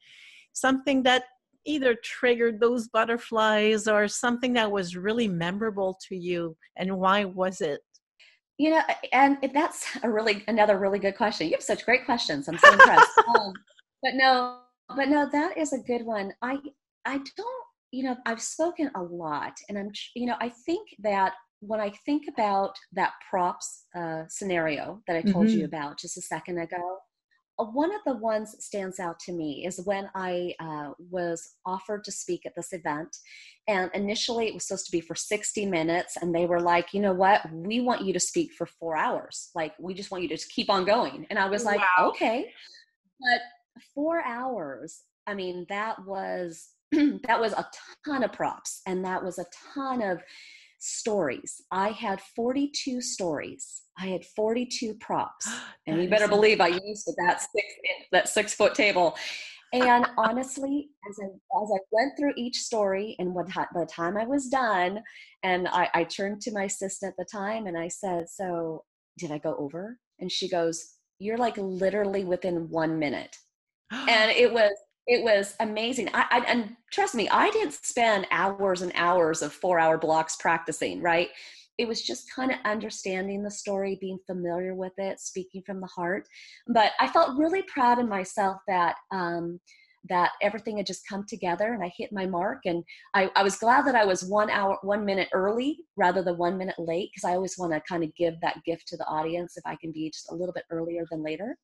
Something 0.53 1.03
that 1.03 1.23
either 1.65 1.95
triggered 1.95 2.59
those 2.59 2.87
butterflies 2.87 3.87
or 3.87 4.07
something 4.07 4.53
that 4.53 4.71
was 4.71 4.95
really 4.95 5.27
memorable 5.27 5.97
to 6.07 6.15
you, 6.15 6.55
and 6.77 6.97
why 6.97 7.25
was 7.25 7.61
it? 7.61 7.81
You 8.57 8.71
know, 8.71 8.81
and 9.11 9.37
that's 9.53 9.85
a 10.03 10.09
really 10.09 10.43
another 10.47 10.77
really 10.77 10.99
good 10.99 11.17
question. 11.17 11.47
You 11.47 11.53
have 11.53 11.63
such 11.63 11.85
great 11.85 12.05
questions. 12.05 12.47
I'm 12.47 12.57
so 12.57 12.71
impressed. 12.71 13.11
um, 13.39 13.53
but 14.01 14.13
no, 14.13 14.59
but 14.89 15.09
no, 15.09 15.29
that 15.31 15.57
is 15.57 15.73
a 15.73 15.79
good 15.79 16.05
one. 16.05 16.33
I 16.41 16.57
I 17.05 17.17
don't, 17.17 17.65
you 17.91 18.03
know, 18.03 18.17
I've 18.25 18.41
spoken 18.41 18.89
a 18.95 19.01
lot, 19.01 19.53
and 19.69 19.77
I'm, 19.77 19.91
you 20.15 20.25
know, 20.25 20.35
I 20.39 20.49
think 20.49 20.89
that 20.99 21.33
when 21.61 21.79
I 21.79 21.91
think 22.05 22.23
about 22.27 22.75
that 22.93 23.13
props 23.29 23.85
uh, 23.95 24.23
scenario 24.27 25.01
that 25.07 25.15
I 25.15 25.21
told 25.21 25.47
mm-hmm. 25.47 25.59
you 25.59 25.65
about 25.65 25.99
just 25.99 26.17
a 26.17 26.21
second 26.21 26.59
ago, 26.59 26.99
uh, 27.57 27.65
one 27.65 27.93
of 27.93 28.01
the 28.05 28.15
ones 28.15 28.51
that 28.51 28.61
stands 28.61 28.99
out 28.99 29.19
to 29.19 29.31
me 29.31 29.65
is 29.65 29.81
when 29.85 30.09
I 30.13 30.53
uh, 30.59 30.91
was 31.09 31.55
offered 31.65 32.03
to 32.03 32.11
speak 32.11 32.45
at 32.45 32.53
this 32.55 32.73
event. 32.73 33.15
And 33.67 33.89
initially, 33.93 34.47
it 34.47 34.53
was 34.53 34.67
supposed 34.67 34.85
to 34.87 34.91
be 34.91 35.01
for 35.01 35.15
60 35.15 35.65
minutes. 35.65 36.17
And 36.21 36.35
they 36.35 36.45
were 36.45 36.59
like, 36.59 36.93
you 36.93 36.99
know 36.99 37.13
what? 37.13 37.41
We 37.51 37.79
want 37.79 38.01
you 38.01 38.13
to 38.13 38.19
speak 38.19 38.51
for 38.53 38.65
four 38.65 38.97
hours. 38.97 39.49
Like, 39.55 39.73
we 39.79 39.93
just 39.93 40.11
want 40.11 40.23
you 40.23 40.29
to 40.29 40.35
just 40.35 40.51
keep 40.51 40.69
on 40.69 40.85
going. 40.85 41.25
And 41.29 41.39
I 41.39 41.47
was 41.47 41.63
like, 41.63 41.79
wow. 41.79 42.09
okay. 42.09 42.51
But 43.19 43.41
four 43.93 44.23
hours 44.23 45.01
i 45.27 45.33
mean 45.33 45.65
that 45.69 46.03
was 46.05 46.69
that 46.91 47.39
was 47.39 47.53
a 47.53 47.67
ton 48.05 48.23
of 48.23 48.31
props 48.31 48.81
and 48.87 49.03
that 49.03 49.23
was 49.23 49.39
a 49.39 49.45
ton 49.73 50.01
of 50.01 50.21
stories. 50.85 51.61
I 51.71 51.89
had 51.89 52.21
42 52.35 53.01
stories. 53.01 53.83
I 53.97 54.07
had 54.07 54.25
42 54.25 54.95
props. 54.95 55.47
And 55.87 56.01
you 56.01 56.09
better 56.09 56.27
believe 56.27 56.61
I 56.61 56.69
used 56.69 57.07
that 57.17 57.41
six 57.41 57.67
that 58.11 58.27
six 58.27 58.55
foot 58.55 58.73
table. 58.73 59.15
And 59.71 60.03
honestly, 60.17 60.89
as 61.07 61.19
I 61.21 61.25
as 61.25 61.69
I 61.71 61.79
went 61.91 62.13
through 62.17 62.33
each 62.35 62.57
story, 62.57 63.15
and 63.19 63.35
what 63.35 63.53
by 63.53 63.67
the 63.75 63.85
time 63.85 64.17
I 64.17 64.25
was 64.25 64.47
done, 64.47 65.03
and 65.43 65.67
I, 65.67 65.87
I 65.93 66.03
turned 66.05 66.41
to 66.41 66.51
my 66.51 66.63
assistant 66.63 67.13
at 67.13 67.17
the 67.17 67.29
time 67.31 67.67
and 67.67 67.77
I 67.77 67.87
said, 67.87 68.29
"So 68.29 68.83
did 69.19 69.31
I 69.31 69.37
go 69.37 69.55
over?" 69.59 69.99
And 70.19 70.31
she 70.31 70.49
goes, 70.49 70.93
"You're 71.19 71.37
like 71.37 71.57
literally 71.57 72.23
within 72.23 72.67
one 72.71 72.97
minute." 72.97 73.37
And 73.91 74.31
it 74.31 74.51
was 74.53 74.71
it 75.07 75.23
was 75.23 75.53
amazing. 75.59 76.09
I, 76.15 76.25
I, 76.31 76.39
and 76.47 76.75
trust 76.91 77.13
me, 77.13 77.29
I 77.29 77.51
didn't 77.51 77.73
spend 77.73 78.25
hours 78.31 78.81
and 78.81 78.91
hours 78.95 79.43
of 79.43 79.53
four 79.53 79.77
hour 79.77 79.99
blocks 79.99 80.35
practicing, 80.37 80.99
right? 80.99 81.29
It 81.77 81.87
was 81.87 82.01
just 82.01 82.33
kind 82.33 82.51
of 82.51 82.57
understanding 82.65 83.43
the 83.43 83.51
story, 83.51 83.99
being 84.01 84.17
familiar 84.25 84.73
with 84.73 84.93
it, 84.97 85.19
speaking 85.19 85.61
from 85.63 85.79
the 85.79 85.87
heart. 85.87 86.27
But 86.67 86.93
I 86.99 87.07
felt 87.07 87.37
really 87.37 87.61
proud 87.63 87.99
of 87.99 88.07
myself 88.07 88.57
that 88.67 88.95
um, 89.11 89.59
that 90.09 90.31
everything 90.41 90.77
had 90.77 90.85
just 90.85 91.07
come 91.07 91.25
together 91.27 91.73
and 91.73 91.83
I 91.83 91.91
hit 91.97 92.11
my 92.13 92.25
mark. 92.25 92.59
And 92.65 92.83
I, 93.13 93.31
I 93.35 93.43
was 93.43 93.57
glad 93.57 93.85
that 93.87 93.95
I 93.95 94.05
was 94.05 94.23
one 94.23 94.49
hour, 94.49 94.77
one 94.83 95.05
minute 95.05 95.29
early 95.33 95.79
rather 95.97 96.21
than 96.21 96.37
one 96.37 96.57
minute 96.57 96.75
late 96.77 97.09
because 97.13 97.27
I 97.27 97.33
always 97.33 97.57
want 97.57 97.73
to 97.73 97.81
kind 97.87 98.03
of 98.03 98.15
give 98.15 98.35
that 98.41 98.63
gift 98.65 98.87
to 98.89 98.97
the 98.97 99.07
audience 99.07 99.57
if 99.57 99.63
I 99.65 99.75
can 99.81 99.91
be 99.91 100.09
just 100.11 100.31
a 100.31 100.35
little 100.35 100.53
bit 100.53 100.65
earlier 100.69 101.05
than 101.09 101.23
later. 101.23 101.57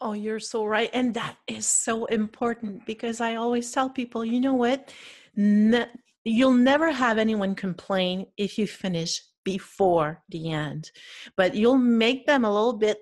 Oh, 0.00 0.12
you're 0.12 0.40
so 0.40 0.66
right. 0.66 0.90
And 0.92 1.14
that 1.14 1.36
is 1.46 1.66
so 1.66 2.04
important 2.06 2.84
because 2.84 3.20
I 3.20 3.36
always 3.36 3.70
tell 3.70 3.88
people, 3.88 4.24
you 4.24 4.40
know 4.40 4.54
what? 4.54 4.92
Ne- 5.36 5.86
you'll 6.24 6.52
never 6.52 6.90
have 6.90 7.18
anyone 7.18 7.54
complain 7.54 8.26
if 8.36 8.58
you 8.58 8.66
finish 8.66 9.22
before 9.44 10.22
the 10.30 10.50
end, 10.50 10.90
but 11.36 11.54
you'll 11.54 11.78
make 11.78 12.26
them 12.26 12.44
a 12.44 12.52
little 12.52 12.76
bit, 12.78 12.98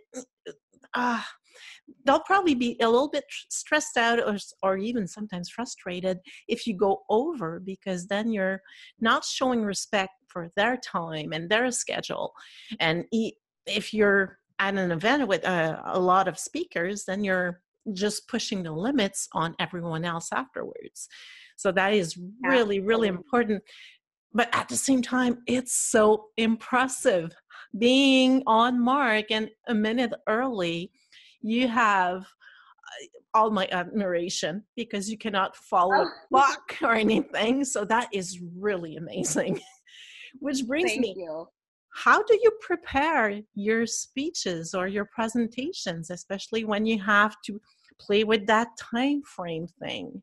ah, 0.94 1.26
they'll 2.04 2.20
probably 2.20 2.54
be 2.54 2.76
a 2.80 2.88
little 2.88 3.08
bit 3.08 3.24
stressed 3.48 3.96
out 3.96 4.18
or, 4.18 4.36
or 4.62 4.76
even 4.76 5.06
sometimes 5.06 5.48
frustrated 5.48 6.18
if 6.48 6.66
you 6.66 6.76
go 6.76 7.02
over 7.08 7.60
because 7.60 8.06
then 8.08 8.30
you're 8.32 8.60
not 9.00 9.24
showing 9.24 9.62
respect 9.62 10.12
for 10.26 10.50
their 10.56 10.76
time 10.78 11.32
and 11.32 11.48
their 11.48 11.70
schedule. 11.70 12.32
And 12.80 13.04
if 13.66 13.94
you're 13.94 14.38
at 14.62 14.76
an 14.76 14.92
event 14.92 15.26
with 15.26 15.44
a, 15.44 15.82
a 15.86 15.98
lot 15.98 16.28
of 16.28 16.38
speakers, 16.38 17.04
then 17.04 17.24
you're 17.24 17.60
just 17.92 18.28
pushing 18.28 18.62
the 18.62 18.70
limits 18.70 19.28
on 19.32 19.56
everyone 19.58 20.04
else 20.04 20.28
afterwards. 20.32 21.08
So 21.56 21.72
that 21.72 21.92
is 21.92 22.16
really, 22.44 22.78
really 22.78 23.08
important. 23.08 23.62
But 24.32 24.48
at 24.52 24.68
the 24.68 24.76
same 24.76 25.02
time, 25.02 25.38
it's 25.48 25.74
so 25.74 26.26
impressive 26.36 27.34
being 27.76 28.44
on 28.46 28.80
mark 28.80 29.26
and 29.30 29.50
a 29.66 29.74
minute 29.74 30.12
early. 30.28 30.92
You 31.40 31.66
have 31.66 32.20
uh, 32.20 33.06
all 33.34 33.50
my 33.50 33.68
admiration 33.72 34.62
because 34.76 35.10
you 35.10 35.18
cannot 35.18 35.56
follow 35.56 36.06
oh. 36.06 36.10
clock 36.28 36.76
or 36.82 36.94
anything. 36.94 37.64
So 37.64 37.84
that 37.86 38.08
is 38.12 38.40
really 38.56 38.94
amazing. 38.94 39.60
Which 40.38 40.64
brings 40.66 40.90
Thank 40.92 41.02
me 41.02 41.14
you 41.16 41.48
how 41.92 42.22
do 42.22 42.38
you 42.42 42.50
prepare 42.60 43.40
your 43.54 43.86
speeches 43.86 44.74
or 44.74 44.88
your 44.88 45.04
presentations 45.04 46.10
especially 46.10 46.64
when 46.64 46.86
you 46.86 47.00
have 47.00 47.36
to 47.44 47.60
play 48.00 48.24
with 48.24 48.46
that 48.46 48.68
time 48.78 49.22
frame 49.22 49.66
thing? 49.80 50.22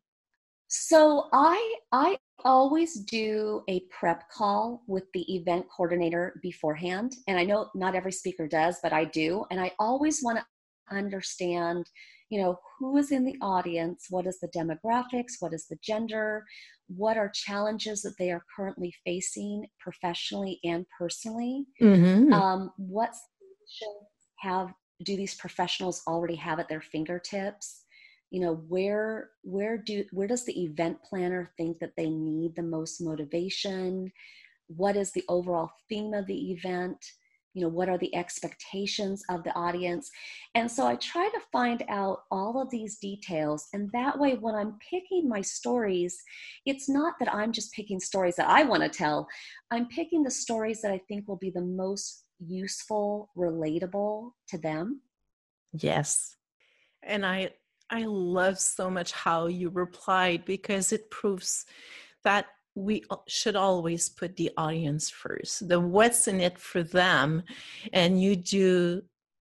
So 0.68 1.30
i 1.34 1.76
i 1.92 2.18
always 2.46 3.02
do 3.02 3.64
a 3.68 3.82
prep 3.90 4.30
call 4.30 4.84
with 4.88 5.04
the 5.14 5.36
event 5.36 5.66
coordinator 5.76 6.40
beforehand 6.42 7.14
and 7.28 7.38
i 7.38 7.44
know 7.44 7.70
not 7.76 7.96
every 7.96 8.12
speaker 8.12 8.48
does 8.48 8.78
but 8.82 8.94
i 8.94 9.04
do 9.04 9.44
and 9.52 9.60
i 9.60 9.70
always 9.78 10.22
want 10.24 10.38
to 10.38 10.46
understand 10.96 11.86
you 12.30 12.42
know 12.42 12.60
who 12.78 12.98
is 12.98 13.12
in 13.12 13.26
the 13.26 13.36
audience 13.42 14.06
what 14.10 14.28
is 14.28 14.40
the 14.40 14.48
demographics 14.50 15.34
what 15.40 15.54
is 15.54 15.68
the 15.68 15.78
gender 15.82 16.46
what 16.90 17.18
are 17.18 17.30
challenges 17.30 18.02
that 18.02 18.18
they 18.18 18.32
are 18.32 18.44
currently 18.56 18.94
facing 19.06 19.68
professionally 19.80 20.60
and 20.64 20.86
personally? 20.98 21.66
Mm-hmm. 21.82 22.34
um, 22.34 22.72
what 22.78 23.14
have 24.40 24.74
do 25.04 25.16
these 25.16 25.36
professionals 25.36 26.02
already 26.08 26.36
have 26.36 26.60
at 26.60 26.68
their 26.68 26.82
fingertips? 26.82 27.84
You 28.32 28.42
know 28.42 28.56
where 28.68 29.30
where 29.44 29.78
do 29.78 30.04
where 30.12 30.28
does 30.28 30.46
the 30.46 30.64
event 30.64 30.98
planner 31.08 31.52
think 31.58 31.80
that 31.80 31.94
they 31.96 32.10
need 32.10 32.56
the 32.56 32.64
most 32.64 33.02
motivation? 33.02 34.12
What 34.68 34.96
is 34.96 35.12
the 35.12 35.24
overall 35.30 35.72
theme 35.90 36.14
of 36.14 36.28
the 36.28 36.52
event 36.52 37.04
you 37.54 37.62
know 37.62 37.70
what 37.70 37.90
are 37.90 37.98
the 37.98 38.16
expectations 38.16 39.24
of 39.30 39.44
the 39.44 39.54
audience? 39.54 40.10
And 40.56 40.70
so 40.70 40.88
i 40.88 40.96
try 40.96 41.30
to 41.30 41.40
find 41.52 41.84
out 41.90 42.24
all 42.32 42.62
of 42.62 42.70
these 42.70 42.98
details 43.00 43.68
and 43.74 43.90
that 43.94 44.18
way 44.20 44.36
when 44.36 44.56
i'm 44.56 44.78
picking 44.90 45.28
my 45.28 45.42
stories 45.42 46.18
it's 46.66 46.90
not 46.90 47.14
that 47.20 47.34
i'm 47.34 47.52
just 47.52 47.74
picking 47.74 48.00
stories 48.00 48.36
that 48.36 48.48
i 48.48 48.64
want 48.64 48.84
to 48.84 48.90
tell. 48.90 49.28
I'm 49.72 49.88
picking 49.88 50.24
the 50.24 50.32
stories 50.32 50.82
that 50.82 50.92
i 50.92 51.02
think 51.08 51.28
will 51.28 51.38
be 51.38 51.52
the 51.52 51.62
most 51.62 52.26
useful 52.40 53.30
relatable 53.38 54.32
to 54.50 54.58
them. 54.58 55.02
Yes. 55.74 56.36
And 57.04 57.26
i 57.26 57.52
i 57.90 58.04
love 58.06 58.60
so 58.60 58.90
much 58.90 59.12
how 59.12 59.48
you 59.48 59.70
replied 59.70 60.46
because 60.46 60.92
it 60.92 61.10
proves 61.10 61.66
that 62.24 62.46
we 62.80 63.04
should 63.28 63.56
always 63.56 64.10
put 64.10 64.36
the 64.36 64.52
audience 64.58 65.10
first. 65.10 65.68
The 65.68 65.80
what's 65.80 66.28
in 66.28 66.40
it 66.40 66.58
for 66.58 66.82
them 66.82 67.44
and 67.94 68.22
you 68.22 68.36
do 68.36 69.02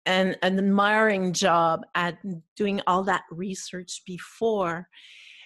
an, 0.06 0.34
an 0.42 0.58
admiring 0.58 1.34
job 1.34 1.84
at 1.94 2.18
doing 2.56 2.80
all 2.86 3.02
that 3.04 3.24
research 3.30 4.02
before. 4.06 4.88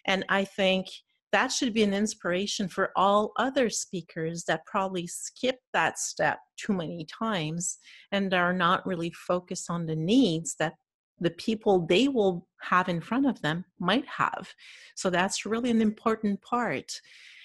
And 0.05 0.25
i 0.29 0.45
think 0.45 0.87
that 1.33 1.51
should 1.51 1.73
be 1.73 1.83
an 1.83 1.95
inspiration 1.95 2.68
for 2.68 2.92
all 2.95 3.33
other 3.38 3.71
speakers 3.71 4.45
that 4.45 4.66
probably 4.66 5.07
skip 5.07 5.59
that 5.73 5.99
step 5.99 6.38
too 6.59 6.75
many 6.75 7.07
times 7.07 7.79
and 8.12 8.33
are 8.35 8.53
not 8.53 8.87
really 8.87 9.11
focused 9.11 9.71
on 9.71 9.87
the 9.87 9.97
needs 9.97 10.55
that 10.57 10.75
the 11.21 11.31
people 11.31 11.87
they 11.87 12.09
will 12.09 12.47
have 12.61 12.88
in 12.88 13.01
front 13.01 13.27
of 13.27 13.40
them 13.40 13.64
might 13.79 14.07
have. 14.07 14.53
So 14.95 15.09
that's 15.09 15.47
really 15.47 15.71
an 15.71 15.81
important 15.81 16.42
part 16.42 17.01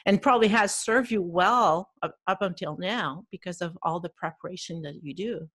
and 0.07 0.21
probably 0.21 0.47
has 0.47 0.73
served 0.73 1.11
you 1.11 1.21
well 1.21 1.91
up, 2.01 2.15
up 2.27 2.41
until 2.41 2.77
now 2.77 3.25
because 3.29 3.61
of 3.61 3.77
all 3.83 3.99
the 3.99 4.09
preparation 4.09 4.81
that 4.81 5.03
you 5.03 5.13
do. 5.13 5.47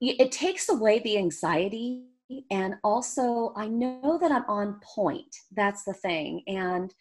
It 0.00 0.30
takes 0.30 0.68
away 0.68 1.00
the 1.00 1.18
anxiety 1.18 2.04
and 2.50 2.74
also 2.84 3.52
I 3.56 3.66
know 3.66 4.18
that 4.20 4.30
I'm 4.30 4.44
on 4.46 4.80
point. 4.82 5.34
That's 5.56 5.84
the 5.84 5.94
thing. 5.94 6.42
And 6.46 6.94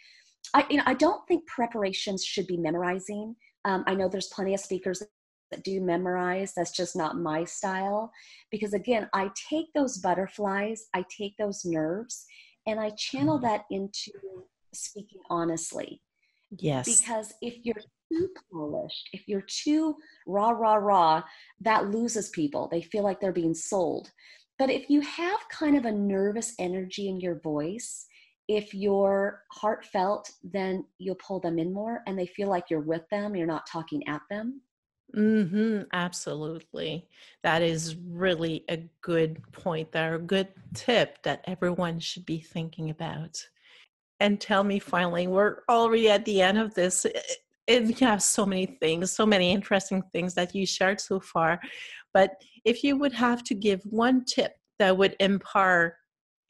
I, 0.54 0.66
you 0.70 0.78
know, 0.78 0.84
I 0.86 0.94
don't 0.96 1.26
think 1.28 1.46
preparations 1.46 2.24
should 2.24 2.48
be 2.48 2.58
memorizing. 2.58 3.36
Um, 3.66 3.84
I 3.86 3.96
know 3.96 4.10
there's 4.10 4.28
plenty 4.34 4.54
of 4.54 4.60
speakers 4.60 5.04
that 5.52 5.64
do 5.64 5.82
memorize. 5.82 6.54
That's 6.56 6.72
just 6.72 6.96
not 6.96 7.18
my 7.18 7.44
style. 7.44 8.12
Because 8.50 8.74
again, 8.74 9.10
I 9.14 9.30
take 9.50 9.68
those 9.76 10.00
butterflies, 10.00 10.88
I 10.94 11.06
take 11.16 11.36
those 11.38 11.64
nerves, 11.64 12.26
and 12.66 12.80
I 12.80 12.92
channel 12.92 13.38
mm-hmm. 13.38 13.46
that 13.46 13.66
into 13.70 14.12
speaking 14.74 15.22
honestly. 15.30 16.02
Yes. 16.60 17.00
Because 17.00 17.34
if 17.42 17.58
you're 17.64 17.76
too 18.12 18.30
polished, 18.52 19.10
if 19.14 19.28
you're 19.28 19.46
too 19.48 19.96
raw, 20.28 20.50
raw, 20.50 20.76
raw, 20.76 21.24
that 21.62 21.90
loses 21.90 22.30
people. 22.30 22.68
They 22.72 22.82
feel 22.82 23.04
like 23.04 23.20
they're 23.20 23.32
being 23.32 23.54
sold. 23.54 24.12
But 24.60 24.70
if 24.70 24.90
you 24.90 25.02
have 25.02 25.40
kind 25.50 25.76
of 25.76 25.86
a 25.86 25.92
nervous 25.92 26.54
energy 26.60 27.10
in 27.10 27.20
your 27.20 27.40
voice, 27.40 28.06
if 28.48 28.74
you're 28.74 29.42
heartfelt, 29.52 30.30
then 30.44 30.86
you'll 31.00 31.16
pull 31.16 31.40
them 31.40 31.58
in 31.58 31.74
more 31.74 32.02
and 32.08 32.18
they 32.18 32.28
feel 32.28 32.50
like 32.50 32.70
you're 32.70 32.82
with 32.82 33.04
them, 33.10 33.36
you're 33.36 33.48
not 33.48 33.66
talking 33.66 34.08
at 34.08 34.22
them. 34.30 34.62
Mm-hmm, 35.16 35.84
absolutely. 35.94 37.08
That 37.44 37.62
is 37.62 37.96
really 37.96 38.66
a 38.70 38.78
good 39.02 39.42
point 39.52 39.92
there, 39.92 40.16
a 40.16 40.20
good 40.20 40.50
tip 40.74 41.22
that 41.24 41.44
everyone 41.46 42.00
should 42.00 42.26
be 42.26 42.40
thinking 42.40 42.90
about 42.90 43.48
and 44.20 44.40
tell 44.40 44.64
me 44.64 44.80
finally, 44.80 45.28
we're 45.28 45.60
already 45.70 46.10
at 46.10 46.26
the 46.26 46.42
end 46.42 46.58
of 46.58 46.74
this. 46.74 47.06
Eh, 47.06 47.12
eh, 47.14 47.34
it, 47.66 48.02
you 48.02 48.08
have 48.08 48.22
so 48.22 48.46
many 48.46 48.66
things, 48.66 49.12
so 49.12 49.26
many 49.26 49.52
interesting 49.52 50.04
things 50.12 50.34
that 50.34 50.54
you 50.54 50.66
shared 50.66 51.00
so 51.00 51.20
far. 51.20 51.62
But 52.14 52.32
if 52.66 52.84
you 52.84 52.98
would 52.98 53.14
have 53.14 53.44
to 53.46 53.54
give 53.54 53.82
one 53.84 54.26
tip 54.26 54.54
that 54.80 54.98
would 54.98 55.16
empower 55.20 55.98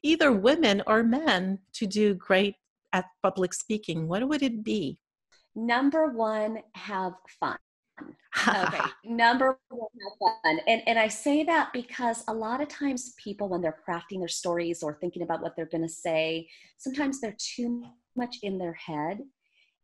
either 0.02 0.32
women 0.32 0.82
or 0.86 1.02
men 1.02 1.60
to 1.74 1.86
do 1.86 2.14
great 2.14 2.56
at 2.92 3.06
public 3.22 3.54
speaking, 3.54 4.08
what 4.08 4.28
would 4.28 4.42
it 4.42 4.64
be? 4.64 4.98
Number 5.54 6.08
one, 6.08 6.58
have 6.74 7.12
fun 7.40 7.58
okay 8.48 8.84
number 9.04 9.58
one 9.68 9.88
fun 10.18 10.58
and 10.66 10.82
and 10.86 10.98
i 10.98 11.06
say 11.06 11.44
that 11.44 11.72
because 11.72 12.24
a 12.28 12.34
lot 12.34 12.60
of 12.60 12.68
times 12.68 13.14
people 13.22 13.48
when 13.48 13.60
they're 13.60 13.78
crafting 13.88 14.18
their 14.18 14.28
stories 14.28 14.82
or 14.82 14.98
thinking 15.00 15.22
about 15.22 15.40
what 15.40 15.54
they're 15.54 15.66
going 15.66 15.82
to 15.82 15.88
say 15.88 16.48
sometimes 16.78 17.20
they're 17.20 17.36
too 17.38 17.84
much 18.16 18.36
in 18.42 18.58
their 18.58 18.74
head 18.74 19.20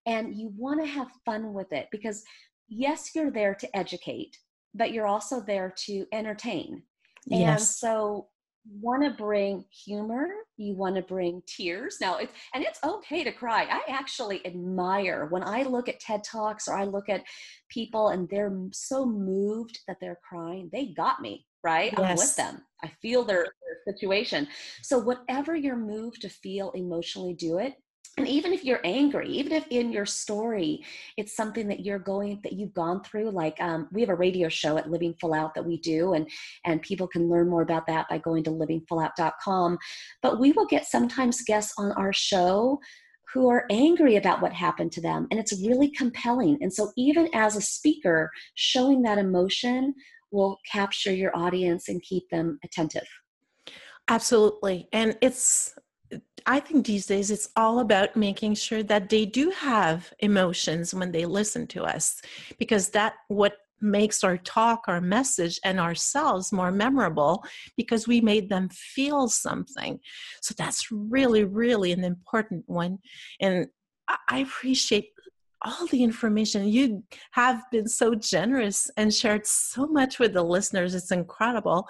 and 0.07 0.35
you 0.35 0.53
want 0.57 0.81
to 0.81 0.87
have 0.87 1.09
fun 1.25 1.53
with 1.53 1.73
it 1.73 1.89
because 1.93 2.25
yes, 2.71 3.11
you're 3.15 3.31
there 3.31 3.55
to 3.55 3.77
educate, 3.77 4.39
but 4.75 4.93
you're 4.93 5.07
also 5.07 5.41
there 5.41 5.75
to 5.87 6.07
entertain. 6.13 6.83
Yes. 7.27 7.49
And 7.49 7.61
so 7.61 8.29
want 8.81 9.03
to 9.03 9.11
bring 9.11 9.65
humor 9.71 10.29
you 10.57 10.75
want 10.75 10.95
to 10.95 11.03
bring 11.03 11.43
tears. 11.47 11.97
Now 12.01 12.19
it's 12.19 12.33
and 12.55 12.63
it's 12.63 12.79
okay 12.85 13.25
to 13.25 13.33
cry. 13.33 13.67
I 13.71 13.81
actually 13.91 14.45
admire 14.47 15.27
when 15.27 15.43
i 15.43 15.63
look 15.63 15.89
at 15.89 16.01
ted 16.01 16.23
talks 16.23 16.69
or 16.69 16.77
i 16.77 16.85
look 16.85 17.09
at 17.09 17.25
people 17.69 18.09
and 18.09 18.29
they're 18.29 18.55
so 18.73 19.07
moved 19.07 19.81
that 19.87 19.97
they're 20.01 20.19
crying 20.29 20.69
they 20.73 20.87
got 20.87 21.21
me 21.21 21.47
right? 21.63 21.93
Yes. 21.97 22.11
i'm 22.11 22.17
with 22.17 22.37
them. 22.37 22.63
I 22.83 22.89
feel 23.03 23.25
their, 23.25 23.45
their 23.45 23.95
situation. 23.95 24.49
So 24.83 24.99
whatever 24.99 25.55
you're 25.55 25.77
moved 25.77 26.23
to 26.23 26.29
feel 26.29 26.71
emotionally 26.71 27.35
do 27.35 27.59
it 27.59 27.75
and 28.21 28.29
even 28.29 28.53
if 28.53 28.65
you're 28.65 28.81
angry 28.85 29.29
even 29.29 29.53
if 29.53 29.67
in 29.69 29.91
your 29.91 30.07
story 30.07 30.85
it's 31.17 31.35
something 31.35 31.67
that 31.67 31.81
you're 31.81 31.99
going 31.99 32.39
that 32.43 32.53
you've 32.53 32.75
gone 32.75 33.03
through 33.03 33.31
like 33.31 33.61
um, 33.61 33.89
we 33.93 34.01
have 34.01 34.11
a 34.11 34.15
radio 34.15 34.49
show 34.49 34.77
at 34.77 34.91
living 34.91 35.15
full 35.21 35.35
out 35.35 35.55
that 35.55 35.65
we 35.65 35.79
do 35.79 36.13
and 36.13 36.29
and 36.65 36.83
people 36.83 37.07
can 37.07 37.29
learn 37.29 37.49
more 37.49 37.63
about 37.63 37.87
that 37.87 38.09
by 38.09 38.19
going 38.19 38.45
to 38.45 38.51
livingfullout.com 38.51 39.79
but 40.23 40.39
we 40.39 40.53
will 40.53 40.67
get 40.67 40.87
sometimes 40.87 41.43
guests 41.43 41.73
on 41.79 41.93
our 41.93 42.13
show 42.13 42.79
who 43.33 43.49
are 43.49 43.65
angry 43.71 44.17
about 44.17 44.43
what 44.43 44.53
happened 44.53 44.91
to 44.93 45.01
them 45.01 45.27
and 45.31 45.39
it's 45.39 45.53
really 45.63 45.89
compelling. 45.91 46.59
And 46.61 46.73
so 46.73 46.91
even 46.97 47.29
as 47.33 47.57
a 47.57 47.61
speaker 47.61 48.31
showing 48.55 49.03
that 49.03 49.19
emotion 49.19 49.95
will 50.33 50.59
capture 50.71 51.13
your 51.13 51.37
audience 51.37 51.89
and 51.89 52.03
keep 52.03 52.29
them 52.31 52.59
attentive. 52.65 53.07
Absolutely. 54.09 54.89
And 54.93 55.17
it's 55.21 55.75
I 56.47 56.61
think 56.61 56.87
these 56.87 57.07
days 57.07 57.31
it's 57.31 57.51
all 57.57 57.81
about 57.81 58.17
making 58.17 58.55
sure 58.55 58.83
that 58.85 59.09
they 59.09 59.27
do 59.27 59.51
have 59.51 60.13
emotions 60.21 60.95
when 60.95 61.13
they 61.13 61.27
listen 61.27 61.67
to 61.69 61.85
us 61.85 62.21
because 62.59 62.91
that 62.91 63.15
what 63.29 63.55
makes 63.83 64.23
our 64.23 64.37
talk 64.37 64.85
our 64.89 65.01
message 65.01 65.59
and 65.65 65.81
ourselves 65.81 66.53
more 66.53 66.71
memorable 66.71 67.43
because 67.77 68.07
we 68.07 68.21
made 68.21 68.49
them 68.49 68.69
feel 68.71 69.29
something. 69.29 69.99
So 70.43 70.55
that's 70.57 70.91
really 70.91 71.45
really 71.45 71.93
an 71.93 72.05
important 72.05 72.65
one. 72.67 72.99
And 73.41 73.67
i 74.29 74.39
appreciate 74.39 75.11
all 75.63 75.87
the 75.89 76.03
information 76.03 76.69
you 76.69 77.03
have 77.33 77.63
been 77.71 77.89
so 77.89 78.15
generous 78.15 78.91
and 78.97 79.13
shared 79.13 79.47
so 79.47 79.87
much 79.87 80.19
with 80.19 80.33
the 80.33 80.43
listeners 80.43 80.95
it's 80.95 81.13
incredible 81.13 81.89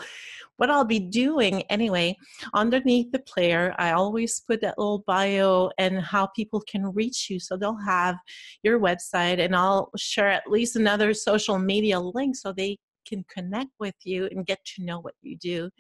what 0.60 0.68
I'll 0.68 0.84
be 0.84 1.00
doing 1.00 1.62
anyway, 1.70 2.14
underneath 2.52 3.10
the 3.12 3.20
player, 3.20 3.74
I 3.78 3.92
always 3.92 4.40
put 4.40 4.60
that 4.60 4.76
little 4.76 5.02
bio 5.06 5.70
and 5.78 6.02
how 6.02 6.26
people 6.36 6.62
can 6.70 6.92
reach 6.92 7.30
you. 7.30 7.40
So 7.40 7.56
they'll 7.56 7.78
have 7.78 8.16
your 8.62 8.78
website, 8.78 9.42
and 9.42 9.56
I'll 9.56 9.90
share 9.96 10.28
at 10.28 10.50
least 10.50 10.76
another 10.76 11.14
social 11.14 11.58
media 11.58 11.98
link 11.98 12.36
so 12.36 12.52
they 12.52 12.76
can 13.08 13.24
connect 13.34 13.70
with 13.80 13.94
you 14.04 14.28
and 14.30 14.44
get 14.44 14.62
to 14.76 14.84
know 14.84 15.00
what 15.00 15.14
you 15.22 15.38
do. 15.38 15.70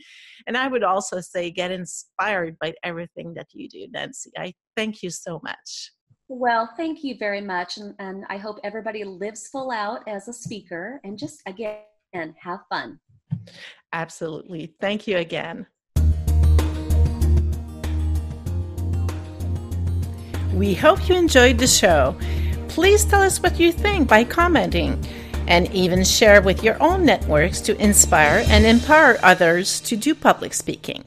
And 0.46 0.56
I 0.56 0.66
would 0.66 0.82
also 0.82 1.20
say 1.20 1.50
get 1.50 1.70
inspired 1.70 2.56
by 2.58 2.72
everything 2.82 3.34
that 3.34 3.48
you 3.52 3.68
do, 3.68 3.86
Nancy. 3.92 4.30
I 4.38 4.54
thank 4.78 5.02
you 5.02 5.10
so 5.10 5.42
much. 5.44 5.90
Well, 6.32 6.70
thank 6.76 7.02
you 7.02 7.16
very 7.18 7.40
much. 7.40 7.76
And, 7.76 7.92
and 7.98 8.24
I 8.30 8.36
hope 8.36 8.60
everybody 8.62 9.02
lives 9.02 9.48
full 9.48 9.72
out 9.72 10.06
as 10.06 10.28
a 10.28 10.32
speaker 10.32 11.00
and 11.02 11.18
just, 11.18 11.42
again, 11.44 11.82
have 12.38 12.60
fun. 12.68 13.00
Absolutely. 13.92 14.72
Thank 14.80 15.08
you 15.08 15.16
again. 15.16 15.66
We 20.54 20.74
hope 20.74 21.08
you 21.08 21.16
enjoyed 21.16 21.58
the 21.58 21.66
show. 21.66 22.16
Please 22.68 23.04
tell 23.04 23.22
us 23.22 23.42
what 23.42 23.58
you 23.58 23.72
think 23.72 24.08
by 24.08 24.22
commenting 24.22 25.04
and 25.48 25.68
even 25.72 26.04
share 26.04 26.40
with 26.40 26.62
your 26.62 26.80
own 26.80 27.04
networks 27.04 27.60
to 27.62 27.76
inspire 27.82 28.44
and 28.46 28.64
empower 28.64 29.18
others 29.24 29.80
to 29.80 29.96
do 29.96 30.14
public 30.14 30.54
speaking. 30.54 31.02